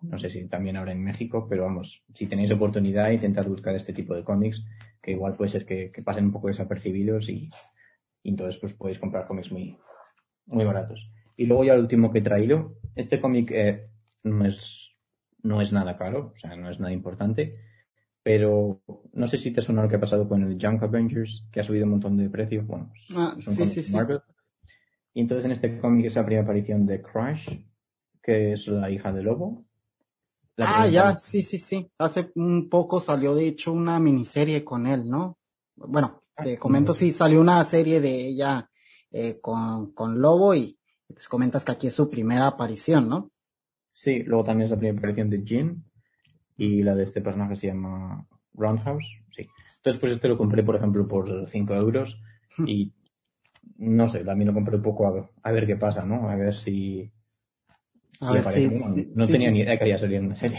[0.02, 3.92] No sé si también ahora en México, pero vamos, si tenéis oportunidad, intentad buscar este
[3.92, 4.64] tipo de cómics,
[5.06, 7.48] que igual puede ser que, que pasen un poco desapercibidos y,
[8.22, 9.78] y, entonces pues podéis comprar cómics muy,
[10.46, 11.08] muy baratos.
[11.36, 13.88] Y luego ya el último que he traído, este cómic eh,
[14.24, 14.90] no, es,
[15.42, 17.54] no es nada caro, o sea, no es nada importante
[18.26, 18.82] pero
[19.12, 21.62] no sé si te suena lo que ha pasado con el Junk Avengers, que ha
[21.62, 22.64] subido un montón de precio.
[22.64, 23.96] Bueno, ah, es un sí, sí, sí.
[25.14, 27.56] Y entonces en este cómic es la primera aparición de Crash,
[28.20, 29.64] que es la hija de Lobo.
[30.58, 31.90] Ah, ya, sí, sí, sí.
[31.98, 35.38] Hace un poco salió de hecho una miniserie con él, ¿no?
[35.76, 38.70] Bueno, ah, te comento, sí, salió una serie de ella
[39.10, 40.78] eh, con, con Lobo y
[41.08, 43.30] pues comentas que aquí es su primera aparición, ¿no?
[43.92, 45.82] Sí, luego también es la primera aparición de Jim
[46.56, 49.46] y la de este personaje se llama Roundhouse, sí.
[49.76, 52.20] Entonces, pues este lo compré, por ejemplo, por 5 euros
[52.58, 52.68] hmm.
[52.68, 52.92] y
[53.78, 56.28] no sé, también lo compré un poco a, ver qué pasa, ¿no?
[56.28, 57.10] A ver si...
[58.20, 60.58] no tenía ni idea que había salido en una serie.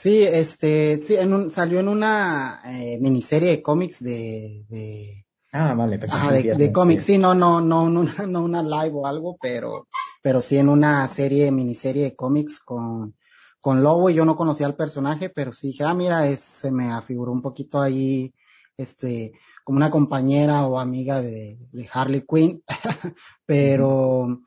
[0.00, 5.26] Sí, este, sí, en un, salió en una eh, miniserie de cómics de, de...
[5.52, 9.06] Ah, vale, ah, de, de cómics, sí, no, no, no, no, no una live o
[9.06, 9.88] algo, pero,
[10.22, 13.14] pero sí en una serie, miniserie de cómics con,
[13.60, 16.70] con Lobo y yo no conocía al personaje, pero sí dije, ah, mira, es, se
[16.70, 18.32] me afiguró un poquito ahí,
[18.78, 19.32] este,
[19.64, 22.62] como una compañera o amiga de, de Harley Quinn,
[23.44, 24.40] pero,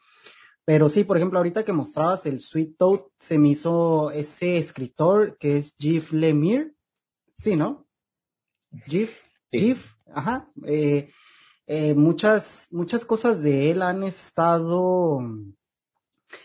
[0.66, 5.38] pero sí, por ejemplo, ahorita que mostrabas el Sweet Toad, se me hizo ese escritor
[5.38, 6.74] que es Jeff Lemire,
[7.38, 7.86] sí, ¿no?
[8.86, 9.12] Jeff,
[9.52, 11.10] Jeff, ajá, eh,
[11.68, 15.20] eh, muchas, muchas cosas de él han estado,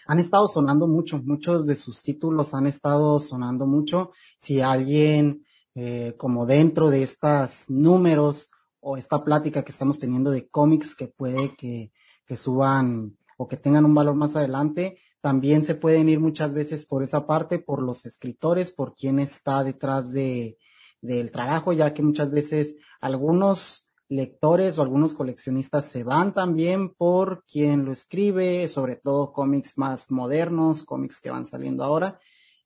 [0.06, 4.10] han estado sonando mucho, muchos de sus títulos han estado sonando mucho.
[4.38, 5.44] Si alguien,
[5.74, 8.50] eh, como dentro de estos números
[8.80, 11.92] o esta plática que estamos teniendo de cómics que puede que,
[12.26, 16.84] que suban o que tengan un valor más adelante, también se pueden ir muchas veces
[16.84, 20.58] por esa parte, por los escritores, por quién está detrás de,
[21.00, 27.44] del trabajo, ya que muchas veces algunos lectores o algunos coleccionistas se van también por
[27.44, 32.18] quien lo escribe, sobre todo cómics más modernos, cómics que van saliendo ahora.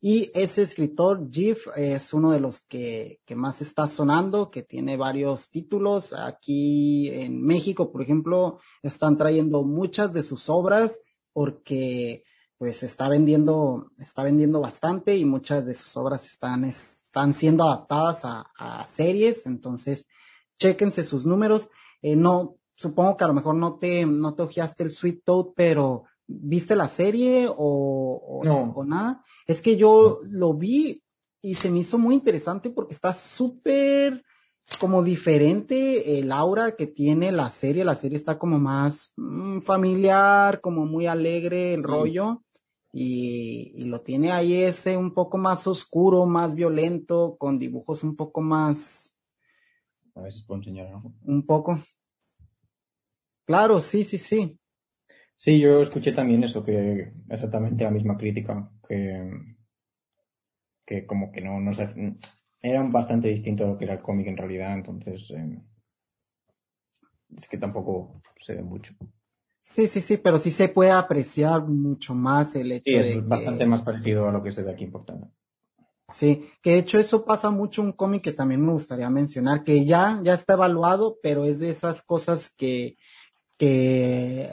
[0.05, 4.97] Y ese escritor, Jeff, es uno de los que, que más está sonando, que tiene
[4.97, 6.13] varios títulos.
[6.13, 10.99] Aquí en México, por ejemplo, están trayendo muchas de sus obras
[11.33, 12.25] porque
[12.59, 18.25] pues está vendiendo, está vendiendo bastante y muchas de sus obras están están siendo adaptadas
[18.25, 20.07] a, a series, entonces
[20.59, 21.71] chéquense sus números.
[22.01, 25.47] Eh, no, supongo que a lo mejor no te, no te ojeaste el Sweet Toad,
[25.55, 28.73] pero ¿viste la serie o, o, No.
[28.75, 29.25] o nada?
[29.47, 31.03] Es que yo lo vi
[31.43, 34.25] y se me hizo muy interesante porque está súper
[34.79, 37.85] como diferente el aura que tiene la serie.
[37.85, 42.43] La serie está como más mm, familiar, como muy alegre el rollo.
[42.95, 48.15] Y, y lo tiene ahí ese un poco más oscuro, más violento, con dibujos un
[48.17, 49.15] poco más,
[50.15, 51.11] A si puedo enseñar algo.
[51.25, 51.79] un poco.
[53.47, 54.59] Claro, sí, sí, sí.
[55.43, 59.29] Sí, yo escuché también eso, que exactamente la misma crítica, que,
[60.87, 61.89] que como que no, no sé,
[62.61, 65.61] era bastante distinto a lo que era el cómic en realidad, entonces eh,
[67.37, 68.95] es que tampoco se ve mucho.
[69.63, 73.29] Sí, sí, sí, pero sí se puede apreciar mucho más el hecho Sí, de es
[73.29, 75.31] bastante que, más parecido a lo que se ve aquí en portada.
[76.09, 79.85] sí, que de hecho eso pasa mucho un cómic que también me gustaría mencionar, que
[79.85, 82.97] ya, ya está evaluado, pero es de esas cosas que,
[83.59, 84.49] que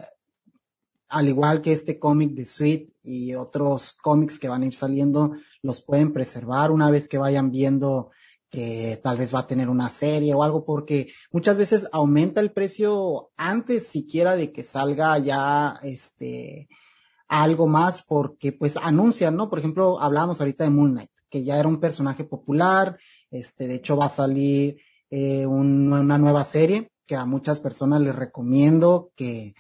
[1.10, 5.34] al igual que este cómic de Sweet y otros cómics que van a ir saliendo,
[5.62, 8.12] los pueden preservar una vez que vayan viendo
[8.50, 12.52] que tal vez va a tener una serie o algo, porque muchas veces aumenta el
[12.52, 16.68] precio antes siquiera de que salga ya este
[17.28, 19.50] algo más, porque pues anuncian, ¿no?
[19.52, 22.98] Por ejemplo, hablábamos ahorita de Moon Knight, que ya era un personaje popular,
[23.30, 24.78] este, de hecho va a salir
[25.12, 29.54] eh, un- una nueva serie que a muchas personas les recomiendo que,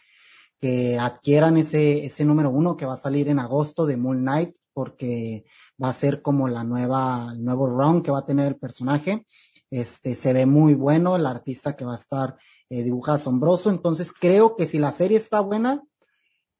[0.59, 4.55] que adquieran ese, ese número uno que va a salir en agosto de Moon Knight,
[4.73, 5.45] porque
[5.81, 9.25] va a ser como la nueva, el nuevo round que va a tener el personaje.
[9.71, 12.37] Este, se ve muy bueno, el artista que va a estar
[12.69, 15.83] eh, dibuja asombroso, entonces creo que si la serie está buena,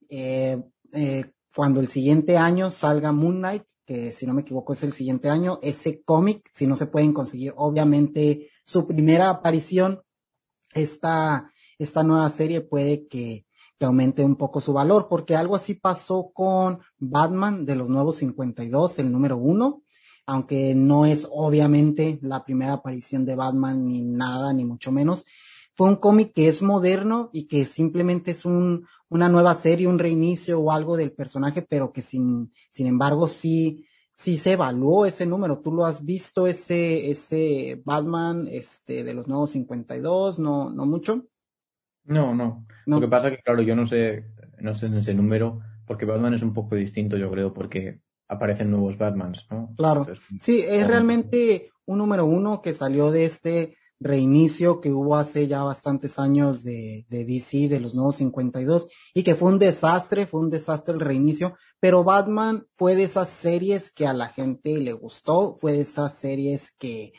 [0.09, 0.61] eh,
[0.93, 4.93] eh, cuando el siguiente año salga Moon Knight, que si no me equivoco es el
[4.93, 10.01] siguiente año, ese cómic, si no se pueden conseguir, obviamente su primera aparición,
[10.73, 13.45] esta, esta nueva serie puede que,
[13.79, 18.17] que aumente un poco su valor, porque algo así pasó con Batman de los nuevos
[18.17, 19.83] 52, el número uno,
[20.25, 25.25] aunque no es obviamente la primera aparición de Batman ni nada, ni mucho menos.
[25.75, 29.97] Fue un cómic que es moderno y que simplemente es un, una nueva serie, un
[29.97, 35.25] reinicio o algo del personaje, pero que sin, sin embargo sí, sí se evaluó ese
[35.25, 35.61] número.
[35.61, 40.37] ¿Tú lo has visto, ese, ese Batman, este, de los nuevos 52?
[40.39, 41.23] No, no mucho.
[42.05, 42.65] No, no.
[42.85, 42.95] No.
[42.95, 44.25] Lo que pasa es que, claro, yo no sé,
[44.59, 48.71] no sé en ese número, porque Batman es un poco distinto, yo creo, porque aparecen
[48.71, 49.73] nuevos Batmans, ¿no?
[49.77, 50.01] Claro.
[50.01, 55.47] Entonces, Sí, es realmente un número uno que salió de este reinicio que hubo hace
[55.47, 60.25] ya bastantes años de, de DC, de los nuevos 52, y que fue un desastre,
[60.25, 64.79] fue un desastre el reinicio, pero Batman fue de esas series que a la gente
[64.79, 67.11] le gustó, fue de esas series que,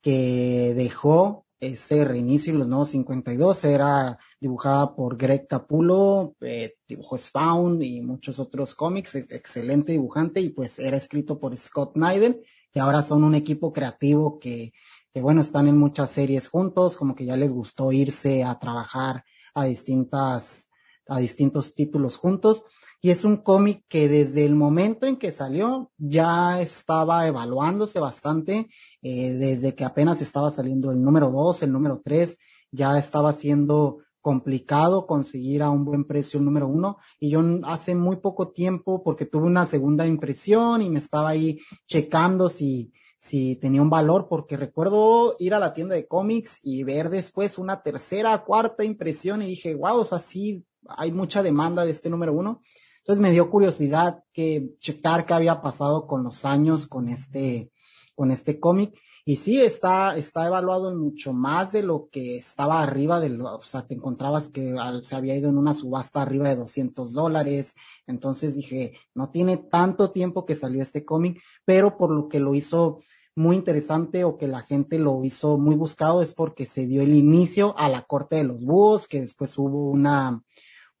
[0.00, 7.18] que dejó ese reinicio en los nuevos 52, era dibujada por Greg Capullo, eh, dibujó
[7.18, 12.40] Spawn y muchos otros cómics, e- excelente dibujante, y pues era escrito por Scott Snyder,
[12.72, 14.72] que ahora son un equipo creativo que,
[15.12, 19.24] que bueno, están en muchas series juntos, como que ya les gustó irse a trabajar
[19.54, 20.68] a distintas,
[21.08, 22.62] a distintos títulos juntos.
[23.00, 28.68] Y es un cómic que desde el momento en que salió ya estaba evaluándose bastante,
[29.02, 32.36] eh, desde que apenas estaba saliendo el número 2, el número 3,
[32.72, 37.94] ya estaba siendo complicado conseguir a un buen precio el número uno y yo hace
[37.94, 43.56] muy poco tiempo porque tuve una segunda impresión y me estaba ahí checando si si
[43.56, 47.82] tenía un valor porque recuerdo ir a la tienda de cómics y ver después una
[47.82, 52.32] tercera, cuarta impresión y dije, wow, o sea, sí hay mucha demanda de este número
[52.32, 52.62] uno.
[53.08, 57.72] Entonces me dio curiosidad que checar qué había pasado con los años con este
[58.14, 58.94] con este cómic
[59.24, 63.56] y sí, está, está evaluado en mucho más de lo que estaba arriba de lo,
[63.56, 67.74] o sea, te encontrabas que se había ido en una subasta arriba de 200 dólares.
[68.06, 72.54] Entonces dije, no tiene tanto tiempo que salió este cómic, pero por lo que lo
[72.54, 73.00] hizo
[73.34, 77.14] muy interesante o que la gente lo hizo muy buscado es porque se dio el
[77.14, 80.42] inicio a la corte de los búhos, que después hubo una,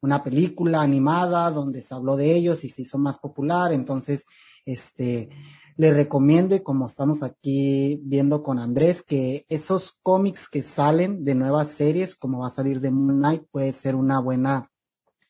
[0.00, 3.72] una película animada donde se habló de ellos y se hizo más popular.
[3.72, 4.26] Entonces,
[4.64, 5.30] este,
[5.76, 11.34] le recomiendo y como estamos aquí viendo con Andrés, que esos cómics que salen de
[11.34, 14.70] nuevas series, como va a salir de Moon Knight, puede ser una buena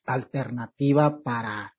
[0.07, 1.77] alternativa para,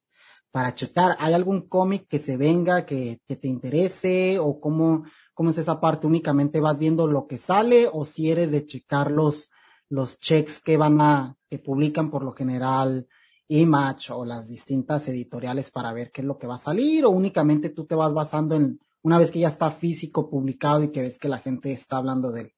[0.51, 1.15] para checar.
[1.19, 5.79] ¿Hay algún cómic que se venga, que, que te interese o cómo, cómo es esa
[5.79, 6.07] parte?
[6.07, 9.49] ¿Únicamente vas viendo lo que sale o si eres de checar los,
[9.89, 13.07] los checks que van a, que publican por lo general
[13.51, 17.09] Image o las distintas editoriales para ver qué es lo que va a salir o
[17.09, 21.01] únicamente tú te vas basando en una vez que ya está físico publicado y que
[21.01, 22.51] ves que la gente está hablando de él?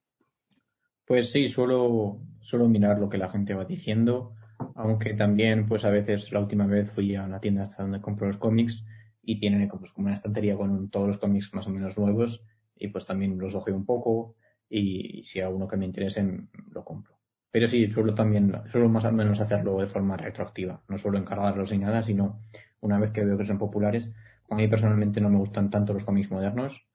[1.06, 4.34] Pues sí, suelo, suelo mirar lo que la gente va diciendo,
[4.74, 8.26] aunque también pues a veces la última vez fui a una tienda hasta donde compro
[8.26, 8.84] los cómics
[9.22, 12.44] y tienen pues, como una estantería con todos los cómics más o menos nuevos
[12.76, 14.36] y pues también los ojeo un poco
[14.68, 16.22] y si hay alguno que me interese
[16.70, 17.21] lo compro.
[17.52, 20.82] Pero sí, suelo también, suelo más o menos hacerlo de forma retroactiva.
[20.88, 22.40] No suelo encargarlos ni nada, sino
[22.80, 24.10] una vez que veo que son populares.
[24.48, 26.86] A mí personalmente no me gustan tanto los cómics modernos.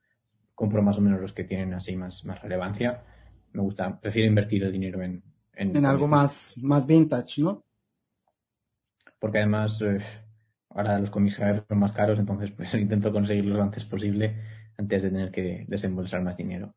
[0.55, 2.99] Compro más o menos los que tienen así más, más relevancia.
[3.53, 5.23] Me gusta, prefiero invertir el dinero en...
[5.53, 7.63] En, algo más, más vintage, ¿no?
[9.19, 9.97] Porque además, eh,
[10.69, 14.35] ahora los cómics cada vez son más caros, entonces pues intento conseguirlos lo antes posible
[14.77, 16.75] antes de tener que desembolsar más dinero.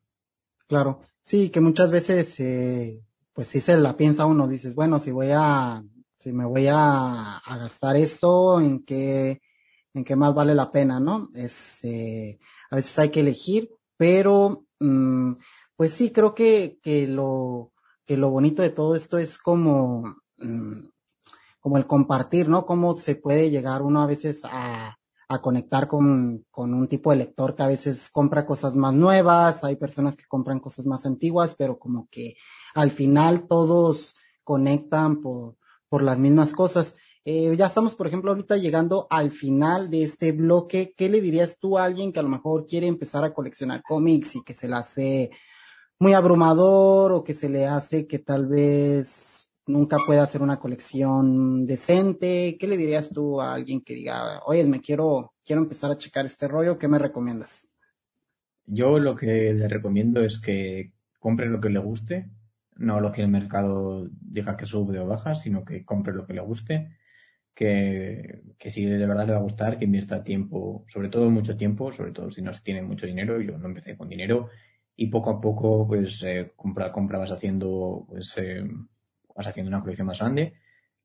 [0.67, 3.03] Claro, sí, que muchas veces, eh,
[3.41, 5.83] pues si se la piensa uno, dices, bueno, si voy a,
[6.19, 9.41] si me voy a, gastar esto, ¿en qué,
[9.95, 11.31] en qué más vale la pena, no?
[11.35, 12.39] Es, eh,
[12.71, 15.37] a veces hay que elegir, pero, mm,
[15.75, 17.73] pues sí, creo que, que lo,
[18.05, 20.91] que lo bonito de todo esto es como, mm,
[21.61, 22.67] como el compartir, ¿no?
[22.67, 24.99] Cómo se puede llegar uno a veces a,
[25.31, 29.65] a conectar con, con un tipo de lector que a veces compra cosas más nuevas,
[29.65, 32.35] hay personas que compran cosas más antiguas, pero como que
[32.75, 35.57] al final todos conectan por,
[35.89, 36.97] por las mismas cosas.
[37.25, 40.95] Eh, ya estamos, por ejemplo, ahorita llegando al final de este bloque.
[40.97, 44.37] ¿Qué le dirías tú a alguien que a lo mejor quiere empezar a coleccionar cómics
[44.37, 45.31] y que se le hace
[45.99, 51.67] muy abrumador o que se le hace que tal vez nunca puede hacer una colección
[51.67, 52.57] decente.
[52.59, 56.27] ¿Qué le dirías tú a alguien que diga, oye, me quiero, quiero empezar a checar
[56.27, 56.79] este rollo?
[56.79, 57.69] ¿Qué me recomiendas?
[58.67, 62.31] Yo lo que le recomiendo es que compre lo que le guste,
[62.81, 66.35] no lo que el mercado diga que sube o baja, sino que compre lo que
[66.35, 66.97] le guste,
[67.55, 71.57] que, que si de verdad le va a gustar, que invierta tiempo, sobre todo mucho
[71.57, 74.49] tiempo, sobre todo si no tiene mucho dinero, yo no empecé con dinero,
[74.97, 78.67] y poco a poco pues eh, compra, compra vas haciendo pues eh,
[79.37, 80.55] vas haciendo una colección más grande,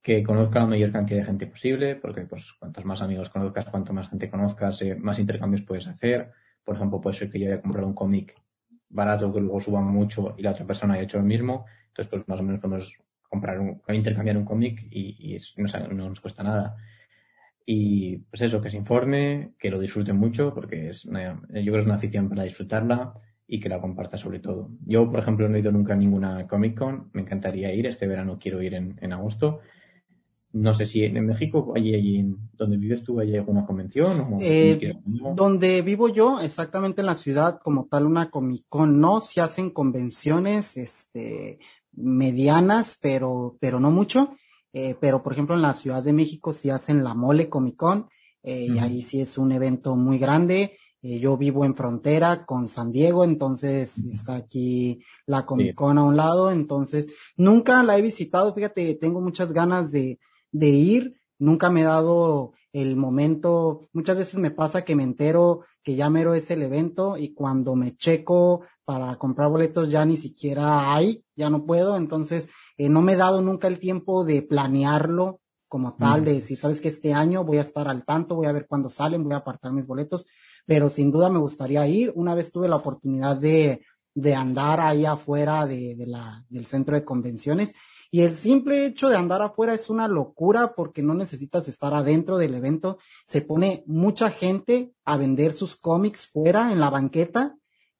[0.01, 4.09] que conozca la mayor cantidad de gente posible, porque pues más amigos conozcas, cuanto más
[4.09, 6.32] gente conozcas, eh, más intercambios puedes hacer.
[6.63, 8.36] Por ejemplo, puede ser que yo haya comprado un cómic
[8.90, 11.66] barato que luego suba mucho y la otra persona haya hecho lo mismo.
[11.88, 12.98] Entonces, pues más o menos podemos
[13.30, 16.76] comprar un, intercambiar un cómic y, no, nos cuesta nada.
[17.66, 21.80] Y pues eso, que se informe, que lo disfruten mucho, porque es yo creo que
[21.80, 23.14] es una afición para disfrutarla
[23.48, 24.70] y que la comparta sobre todo.
[24.86, 28.08] Yo, por ejemplo, no he ido nunca a ninguna Comic Con, me encantaría ir, este
[28.08, 29.62] verano quiero ir en, en agosto.
[30.56, 34.22] No sé si en, México, allí, allí donde vives tú, hay alguna convención.
[34.22, 34.95] O eh,
[35.36, 39.70] donde vivo yo, exactamente en la ciudad, como tal, una Comic Con, no, se hacen
[39.70, 41.60] convenciones, este,
[41.91, 44.38] medianas, pero, pero no mucho.
[44.72, 48.08] Eh, pero, por ejemplo, en la Ciudad de México sí hacen la Mole Comic Con,
[48.41, 50.78] eh, y ahí sí es un evento muy grande.
[51.01, 56.16] Yo vivo en frontera con San Diego, entonces está aquí la Comic Con a un
[56.16, 60.18] lado, entonces nunca la he visitado, fíjate, tengo muchas ganas de,
[60.56, 65.62] de ir, nunca me he dado el momento, muchas veces me pasa que me entero
[65.84, 70.16] que ya mero es el evento y cuando me checo para comprar boletos ya ni
[70.18, 72.47] siquiera hay, ya no puedo, entonces
[72.78, 76.80] eh, no me he dado nunca el tiempo de planearlo como tal, de decir, sabes
[76.80, 79.38] que este año voy a estar al tanto, voy a ver cuándo salen, voy a
[79.38, 80.26] apartar mis boletos,
[80.66, 82.14] pero sin duda me gustaría ir.
[82.16, 83.82] Una vez tuve la oportunidad de,
[84.14, 87.74] de andar ahí afuera de, de la, del centro de convenciones
[88.12, 92.38] y el simple hecho de andar afuera es una locura porque no necesitas estar adentro
[92.38, 92.97] del evento.
[93.26, 97.58] Se pone mucha gente a vender sus cómics fuera en la banqueta,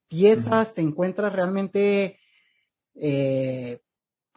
[0.08, 2.20] piezas, te encuentras realmente
[2.96, 3.80] eh,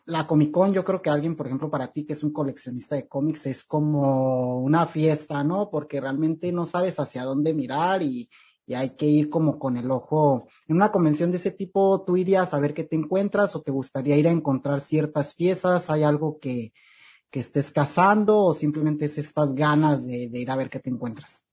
[0.06, 2.96] la Comic Con, yo creo que alguien, por ejemplo, para ti que es un coleccionista
[2.96, 5.68] de cómics, es como una fiesta, ¿no?
[5.70, 8.28] Porque realmente no sabes hacia dónde mirar y,
[8.68, 10.46] y hay que ir como con el ojo.
[10.68, 13.72] En una convención de ese tipo, ¿tú irías a ver qué te encuentras o te
[13.72, 15.88] gustaría ir a encontrar ciertas piezas?
[15.88, 16.74] ¿Hay algo que,
[17.30, 21.46] que estés cazando o simplemente es estas ganas de, ir a ver qué te encuentras?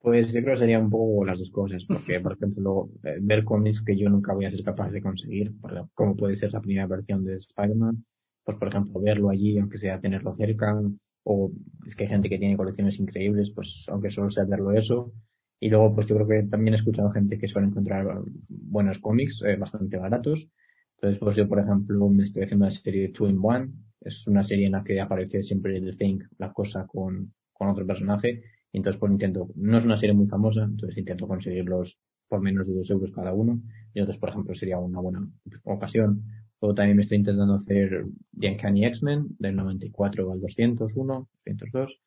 [0.00, 3.44] Pues yo creo que sería un poco las dos cosas, porque por ejemplo, eh, ver
[3.44, 5.52] cómics que yo nunca voy a ser capaz de conseguir,
[5.94, 8.04] como puede ser la primera versión de Spider-Man,
[8.42, 10.76] pues por ejemplo, verlo allí, aunque sea tenerlo cerca,
[11.22, 11.52] o
[11.86, 15.12] es que hay gente que tiene colecciones increíbles, pues aunque solo sea verlo eso,
[15.60, 18.06] y luego pues yo creo que también he escuchado gente que suele encontrar
[18.48, 20.48] buenos cómics, eh, bastante baratos,
[20.96, 23.68] entonces pues yo por ejemplo me estoy haciendo una serie Two in One,
[24.00, 27.86] es una serie en la que aparece siempre The Thing, la cosa con, con otro
[27.86, 28.42] personaje,
[28.72, 31.98] entonces pues intento, no es una serie muy famosa, entonces intento conseguirlos
[32.30, 33.60] por menos de dos euros cada uno.
[33.92, 35.28] Y entonces, por ejemplo, sería una buena
[35.64, 36.22] ocasión.
[36.60, 38.06] Luego también me estoy intentando hacer
[38.38, 42.00] The Uncanny X-Men del 94 al 201, 202.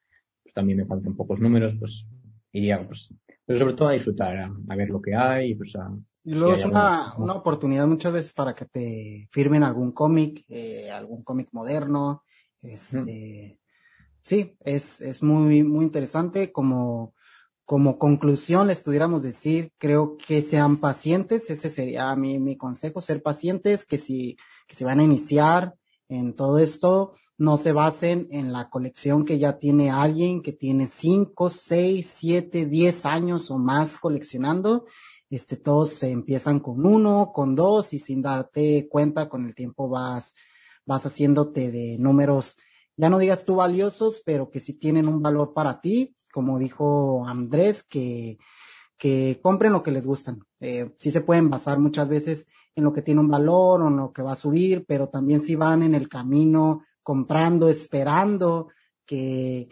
[0.43, 2.07] Pues también me faltan pocos números, pues
[2.53, 3.13] iría pues
[3.45, 5.91] pero sobre todo a disfrutar, a, ver lo que hay, y pues a...
[6.25, 10.89] Y luego es una, una oportunidad muchas veces para que te firmen algún cómic, eh,
[10.89, 12.23] algún cómic moderno,
[12.63, 13.59] este,
[14.21, 16.51] sí, es, es muy, muy interesante.
[16.51, 17.13] Como,
[17.65, 23.21] como conclusión les pudiéramos decir, creo que sean pacientes, ese sería mi, mi consejo, ser
[23.21, 24.37] pacientes, que si,
[24.67, 25.75] que si van a iniciar
[26.07, 30.87] en todo esto, no se basen en la colección que ya tiene alguien que tiene
[30.87, 34.85] cinco, seis, siete, diez años o más coleccionando.
[35.29, 39.89] Este, todos se empiezan con uno, con dos y sin darte cuenta con el tiempo
[39.89, 40.35] vas,
[40.85, 42.57] vas haciéndote de números,
[42.95, 47.25] ya no digas tú valiosos, pero que sí tienen un valor para ti, como dijo
[47.27, 48.37] Andrés, que,
[48.97, 50.43] que compren lo que les gustan.
[50.59, 53.97] Eh, sí se pueden basar muchas veces en lo que tiene un valor o en
[53.97, 58.69] lo que va a subir, pero también si van en el camino comprando, esperando
[59.05, 59.69] que,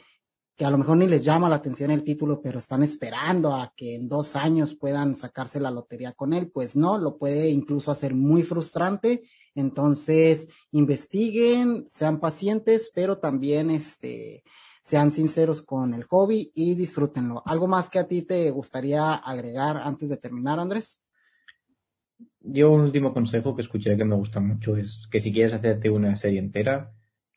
[0.56, 3.74] que a lo mejor ni les llama la atención el título, pero están esperando a
[3.76, 7.92] que en dos años puedan sacarse la lotería con él, pues no, lo puede incluso
[7.92, 9.24] hacer muy frustrante.
[9.56, 14.44] Entonces, investiguen, sean pacientes, pero también este,
[14.84, 17.44] sean sinceros con el hobby y disfrútenlo.
[17.46, 21.00] ¿Algo más que a ti te gustaría agregar antes de terminar, Andrés?
[22.40, 25.90] Yo un último consejo que escuché que me gusta mucho es que si quieres hacerte
[25.90, 26.94] una serie entera,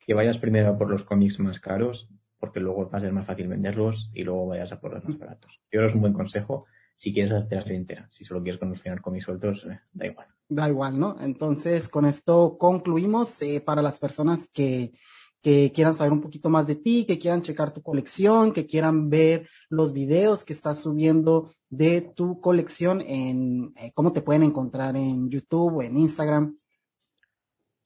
[0.06, 3.48] que vayas primero por los cómics más caros, porque luego va a ser más fácil
[3.48, 5.60] venderlos y luego vayas a por los más baratos.
[5.64, 8.06] Yo creo que es un buen consejo si quieres hacer la serie entera.
[8.10, 10.26] Si solo quieres coleccionar cómics sueltos, eh, da igual.
[10.48, 11.16] Da igual, ¿no?
[11.20, 13.40] Entonces, con esto concluimos.
[13.42, 14.92] Eh, para las personas que,
[15.44, 19.10] que quieran saber un poquito más de ti, que quieran checar tu colección, que quieran
[19.10, 24.96] ver los videos que estás subiendo de tu colección en eh, cómo te pueden encontrar
[24.96, 26.56] en YouTube o en Instagram.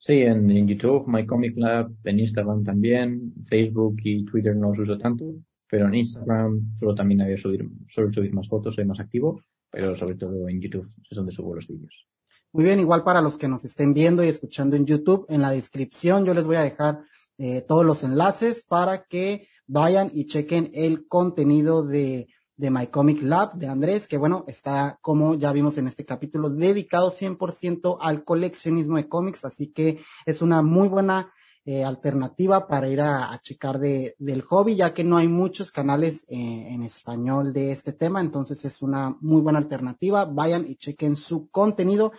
[0.01, 4.97] Sí, en, YouTube, My Comic Lab, en Instagram también, Facebook y Twitter no los uso
[4.97, 5.35] tanto,
[5.69, 9.97] pero en Instagram solo también había subir, suelo subir más fotos, soy más activo, pero
[9.97, 12.07] sobre todo en YouTube es donde subo los vídeos.
[12.53, 15.51] Muy bien, igual para los que nos estén viendo y escuchando en YouTube, en la
[15.51, 17.01] descripción yo les voy a dejar
[17.37, 22.27] eh, todos los enlaces para que vayan y chequen el contenido de
[22.59, 26.49] de My Comic Lab de Andrés, que bueno, está como ya vimos en este capítulo,
[26.49, 31.31] dedicado 100% al coleccionismo de cómics, así que es una muy buena
[31.63, 36.25] eh, alternativa para ir a, checar de, del hobby, ya que no hay muchos canales
[36.27, 40.25] eh, en español de este tema, entonces es una muy buena alternativa.
[40.25, 42.11] Vayan y chequen su contenido.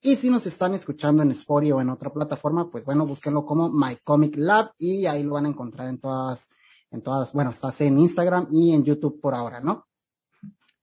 [0.00, 3.68] Y si nos están escuchando en Spotify o en otra plataforma, pues bueno, búsquenlo como
[3.68, 6.48] My Comic Lab y ahí lo van a encontrar en todas,
[6.92, 9.87] en todas, bueno, estás en Instagram y en YouTube por ahora, ¿no?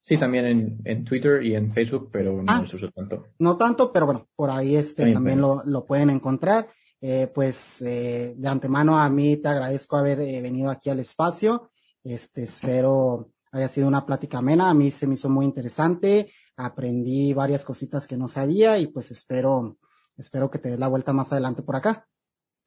[0.06, 3.26] Sí, también en, en Twitter y en Facebook, pero no ah, uso tanto.
[3.40, 6.68] No tanto, pero bueno, por ahí este también, lo, lo, pueden encontrar.
[7.02, 11.72] Eh, pues eh, de antemano a mí te agradezco haber eh, venido aquí al espacio.
[12.04, 14.70] Este, espero haya sido una plática amena.
[14.70, 16.30] A mí se me hizo muy interesante.
[16.56, 19.80] Aprendí varias cositas que no sabía y pues espero,
[20.18, 22.06] espero que te des la vuelta más adelante por acá.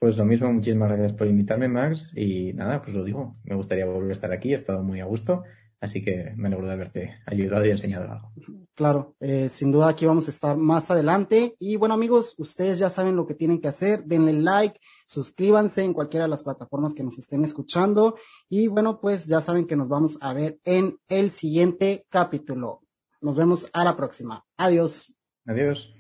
[0.01, 2.13] Pues lo mismo, muchísimas gracias por invitarme, Max.
[2.17, 5.05] Y nada, pues lo digo, me gustaría volver a estar aquí, he estado muy a
[5.05, 5.45] gusto
[5.81, 8.33] Así que me alegro de haberte ayudado y enseñado algo.
[8.75, 11.55] Claro, eh, sin duda aquí vamos a estar más adelante.
[11.59, 14.03] Y bueno amigos, ustedes ya saben lo que tienen que hacer.
[14.05, 18.17] Denle like, suscríbanse en cualquiera de las plataformas que nos estén escuchando.
[18.49, 22.81] Y bueno, pues ya saben que nos vamos a ver en el siguiente capítulo.
[23.21, 24.45] Nos vemos a la próxima.
[24.57, 25.15] Adiós.
[25.47, 25.93] Adiós.